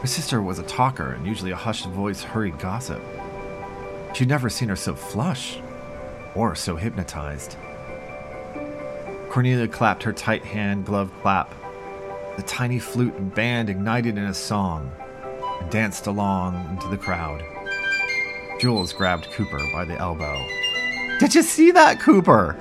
Her 0.00 0.06
sister 0.06 0.40
was 0.40 0.58
a 0.58 0.62
talker 0.62 1.12
and 1.12 1.26
usually 1.26 1.50
a 1.50 1.56
hushed 1.56 1.86
voice 1.86 2.22
hurried 2.22 2.58
gossip. 2.58 3.02
She'd 4.14 4.28
never 4.28 4.48
seen 4.48 4.70
her 4.70 4.76
so 4.76 4.94
flush 4.94 5.60
or 6.34 6.54
so 6.54 6.76
hypnotized. 6.76 7.56
Cornelia 9.28 9.68
clapped 9.68 10.02
her 10.02 10.12
tight 10.14 10.42
hand 10.42 10.86
glove 10.86 11.12
clap. 11.20 11.54
The 12.36 12.42
tiny 12.42 12.78
flute 12.78 13.14
and 13.14 13.34
band 13.34 13.68
ignited 13.68 14.16
in 14.16 14.24
a 14.24 14.34
song 14.34 14.90
and 15.60 15.70
danced 15.70 16.06
along 16.06 16.66
into 16.70 16.88
the 16.88 16.96
crowd. 16.96 17.44
Jules 18.58 18.94
grabbed 18.94 19.30
Cooper 19.32 19.60
by 19.72 19.84
the 19.84 19.98
elbow. 19.98 20.42
Did 21.18 21.34
you 21.34 21.42
see 21.42 21.72
that, 21.72 22.00
Cooper? 22.00 22.56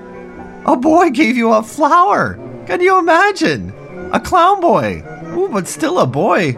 A 0.66 0.76
boy 0.76 1.10
gave 1.10 1.38
you 1.38 1.54
a 1.54 1.64
flower. 1.64 2.34
Can 2.68 2.82
you 2.82 3.00
imagine? 3.00 3.74
A 4.12 4.20
clown 4.20 4.60
boy. 4.60 5.04
Ooh, 5.36 5.48
but 5.48 5.68
still 5.70 6.00
a 6.00 6.06
boy. 6.06 6.58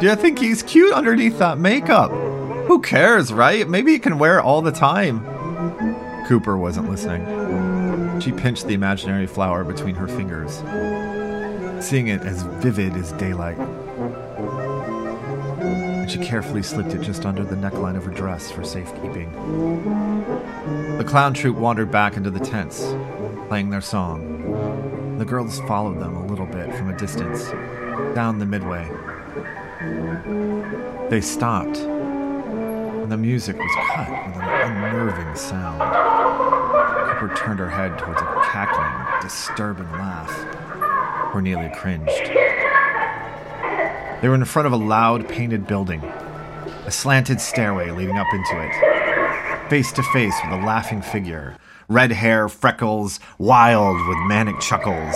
Do 0.00 0.06
you 0.06 0.14
think 0.14 0.38
he's 0.38 0.62
cute 0.62 0.92
underneath 0.92 1.38
that 1.38 1.56
makeup? 1.58 2.10
Who 2.66 2.82
cares, 2.82 3.32
right? 3.32 3.66
Maybe 3.66 3.92
he 3.92 3.98
can 3.98 4.18
wear 4.18 4.38
it 4.38 4.42
all 4.42 4.60
the 4.60 4.70
time. 4.70 5.24
Cooper 6.26 6.58
wasn't 6.58 6.90
listening. 6.90 8.20
She 8.20 8.30
pinched 8.30 8.66
the 8.66 8.74
imaginary 8.74 9.26
flower 9.26 9.64
between 9.64 9.94
her 9.94 10.06
fingers, 10.06 10.56
seeing 11.82 12.08
it 12.08 12.20
as 12.20 12.42
vivid 12.42 12.94
as 12.94 13.12
daylight. 13.12 13.56
And 15.58 16.10
she 16.10 16.18
carefully 16.18 16.62
slipped 16.62 16.92
it 16.92 17.00
just 17.00 17.24
under 17.24 17.42
the 17.42 17.56
neckline 17.56 17.96
of 17.96 18.04
her 18.04 18.12
dress 18.12 18.50
for 18.50 18.64
safekeeping. 18.64 19.32
The 20.98 21.04
clown 21.04 21.32
troupe 21.32 21.56
wandered 21.56 21.90
back 21.90 22.18
into 22.18 22.30
the 22.30 22.40
tents, 22.40 22.94
playing 23.48 23.70
their 23.70 23.80
song. 23.80 25.16
The 25.18 25.24
girls 25.24 25.60
followed 25.60 26.00
them 26.00 26.16
a 26.16 26.26
little 26.26 26.44
bit 26.44 26.74
from 26.74 26.90
a 26.90 26.98
distance, 26.98 27.48
down 28.14 28.38
the 28.38 28.44
midway. 28.44 28.90
They 31.10 31.20
stopped 31.20 31.78
and 33.06 33.12
the 33.12 33.16
music 33.16 33.56
was 33.56 33.70
cut 33.88 34.08
with 34.08 34.36
an 34.36 34.72
unnerving 34.72 35.36
sound. 35.36 35.80
Cooper 37.10 37.32
turned 37.36 37.60
her 37.60 37.68
head 37.68 37.96
towards 37.98 38.20
a 38.20 38.24
cackling, 38.42 39.22
disturbing 39.22 39.88
laugh. 39.92 40.30
Cornelia 41.30 41.72
cringed. 41.76 42.08
They 44.22 44.28
were 44.28 44.34
in 44.34 44.44
front 44.44 44.66
of 44.66 44.72
a 44.72 44.76
loud, 44.76 45.28
painted 45.28 45.68
building, 45.68 46.02
a 46.84 46.90
slanted 46.90 47.40
stairway 47.40 47.90
leading 47.90 48.16
up 48.16 48.26
into 48.32 48.60
it, 48.60 49.70
face 49.70 49.92
to 49.92 50.02
face 50.02 50.34
with 50.42 50.58
a 50.58 50.64
laughing 50.64 51.00
figure, 51.02 51.58
red 51.88 52.10
hair, 52.10 52.48
freckles, 52.48 53.20
wild 53.38 54.04
with 54.08 54.18
manic 54.26 54.58
chuckles. 54.58 55.14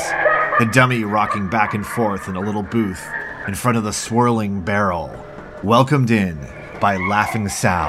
The 0.61 0.67
dummy 0.67 1.05
rocking 1.05 1.49
back 1.49 1.73
and 1.73 1.87
forth 1.87 2.29
in 2.29 2.37
a 2.37 2.41
little 2.41 2.63
booth 2.63 3.03
in 3.49 3.55
front 3.55 3.79
of 3.79 3.85
the 3.85 3.95
swirling 3.95 4.61
barrel, 4.61 5.11
welcomed 5.63 6.11
in 6.11 6.39
by 6.83 6.99
Laughing 6.99 7.49
Sal, 7.49 7.89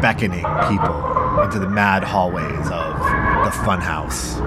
beckoning 0.00 0.44
people 0.68 1.42
into 1.42 1.58
the 1.58 1.68
mad 1.68 2.04
hallways 2.04 2.70
of 2.70 2.94
the 3.42 3.50
funhouse. 3.64 4.38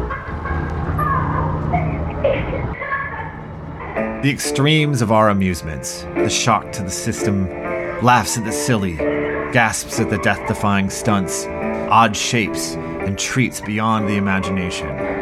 The 4.23 4.29
extremes 4.29 5.01
of 5.01 5.11
our 5.11 5.27
amusements, 5.27 6.03
the 6.15 6.29
shock 6.29 6.71
to 6.71 6.81
the 6.81 6.89
system, 6.89 7.49
laughs 8.01 8.37
at 8.37 8.45
the 8.45 8.53
silly, 8.53 8.95
gasps 9.51 9.99
at 9.99 10.09
the 10.09 10.17
death 10.19 10.47
defying 10.47 10.89
stunts, 10.89 11.45
odd 11.89 12.15
shapes, 12.15 12.75
and 12.75 13.19
treats 13.19 13.59
beyond 13.59 14.07
the 14.07 14.15
imagination. 14.15 15.12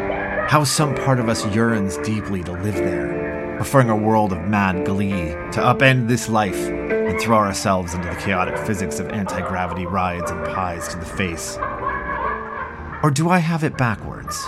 How 0.52 0.64
some 0.64 0.94
part 0.94 1.18
of 1.18 1.30
us 1.30 1.46
yearns 1.54 1.96
deeply 1.96 2.42
to 2.42 2.52
live 2.52 2.74
there, 2.74 3.54
preferring 3.56 3.88
a 3.88 3.96
world 3.96 4.34
of 4.34 4.48
mad 4.48 4.84
glee 4.84 5.30
to 5.30 5.60
upend 5.62 6.08
this 6.08 6.28
life 6.28 6.68
and 6.68 7.18
throw 7.18 7.38
ourselves 7.38 7.94
into 7.94 8.06
the 8.06 8.16
chaotic 8.16 8.58
physics 8.58 9.00
of 9.00 9.08
anti 9.08 9.40
gravity 9.48 9.86
rides 9.86 10.30
and 10.30 10.44
pies 10.44 10.88
to 10.88 10.98
the 10.98 11.06
face? 11.06 11.56
Or 13.02 13.10
do 13.10 13.30
I 13.30 13.38
have 13.38 13.64
it 13.64 13.78
backwards? 13.78 14.38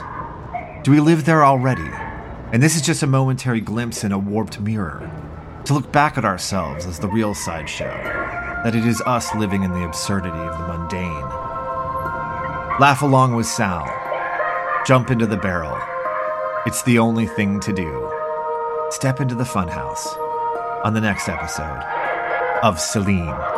Do 0.83 0.91
we 0.91 1.01
live 1.01 1.25
there 1.25 1.43
already? 1.43 1.91
And 2.53 2.63
this 2.63 2.77
is 2.77 2.83
just 2.83 3.03
a 3.03 3.07
momentary 3.07 3.63
glimpse 3.63 4.05
in 4.05 4.13
a 4.13 4.19
warped 4.19 4.61
mirror 4.61 5.11
to 5.65 5.73
look 5.73 5.91
back 5.91 6.19
at 6.19 6.25
ourselves 6.27 6.85
as 6.85 6.99
the 6.99 7.09
real 7.09 7.33
sideshow, 7.33 7.95
that 8.63 8.75
it 8.75 8.85
is 8.85 9.01
us 9.07 9.35
living 9.35 9.63
in 9.63 9.73
the 9.73 9.87
absurdity 9.87 10.37
of 10.37 10.59
the 10.59 10.69
mundane. 10.69 11.31
Laugh 12.79 13.01
along 13.01 13.35
with 13.35 13.47
Sal. 13.47 13.87
Jump 14.85 15.11
into 15.11 15.25
the 15.27 15.39
barrel. 15.39 15.79
It's 16.67 16.83
the 16.83 16.99
only 16.99 17.27
thing 17.27 17.61
to 17.61 17.75
do. 17.75 18.11
Step 18.89 19.21
into 19.21 19.35
the 19.35 19.45
funhouse 19.45 20.07
on 20.83 20.95
the 20.95 21.01
next 21.01 21.29
episode 21.29 21.83
of 22.63 22.81
Celine. 22.81 23.54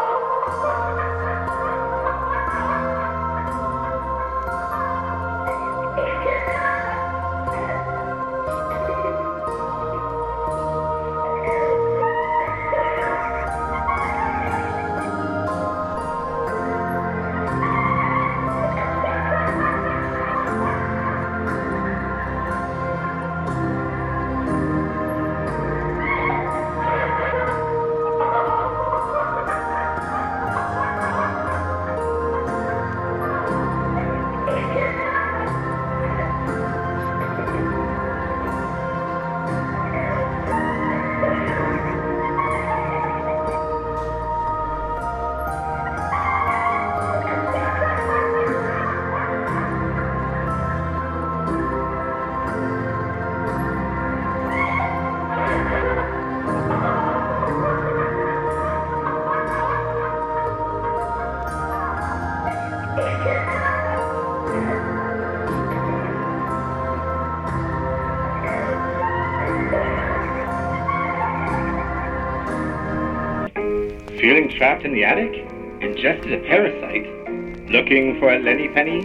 Trapped 74.57 74.87
in 74.87 74.95
the 74.95 75.05
attic? 75.05 75.47
Ingested 75.83 76.33
a 76.33 76.39
parasite? 76.39 77.05
Looking 77.69 78.19
for 78.19 78.33
a 78.33 78.39
Lenny 78.39 78.69
Penny? 78.69 79.03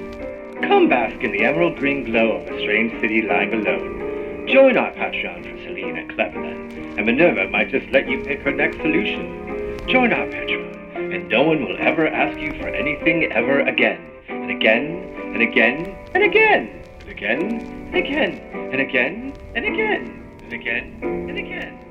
Come 0.66 0.88
bask 0.88 1.22
in 1.22 1.34
the 1.34 1.44
emerald 1.44 1.78
green 1.78 2.06
glow 2.06 2.38
of 2.38 2.48
a 2.48 2.58
strange 2.62 2.98
city 3.02 3.22
lying 3.22 3.54
alone. 3.54 4.48
Join 4.48 4.78
our 4.78 4.94
Patreon 4.94 5.44
for 5.44 5.62
Celine 5.66 5.98
and 5.98 6.10
Clever 6.16 6.42
Than, 6.42 6.96
and 6.98 7.06
Minerva 7.06 7.50
might 7.50 7.70
just 7.70 7.86
let 7.92 8.08
you 8.08 8.24
pick 8.24 8.40
her 8.44 8.54
next 8.54 8.78
solution. 8.78 9.78
Join 9.90 10.14
our 10.14 10.26
Patreon, 10.28 11.14
and 11.14 11.28
no 11.28 11.44
one 11.44 11.66
will 11.66 11.76
ever 11.80 12.08
ask 12.08 12.40
you 12.40 12.52
for 12.54 12.70
anything 12.70 13.30
ever 13.34 13.60
again, 13.60 14.00
and 14.30 14.52
again, 14.52 15.04
and 15.34 15.42
again, 15.42 15.98
and 16.14 16.24
again, 16.24 16.82
and 17.04 17.12
again, 17.12 17.92
and 17.92 17.96
again, 17.98 18.40
and 18.72 18.80
again, 18.80 19.34
and 19.54 19.66
again, 19.66 20.38
and 20.44 20.54
again, 20.54 21.00
and 21.04 21.38
again. 21.38 21.91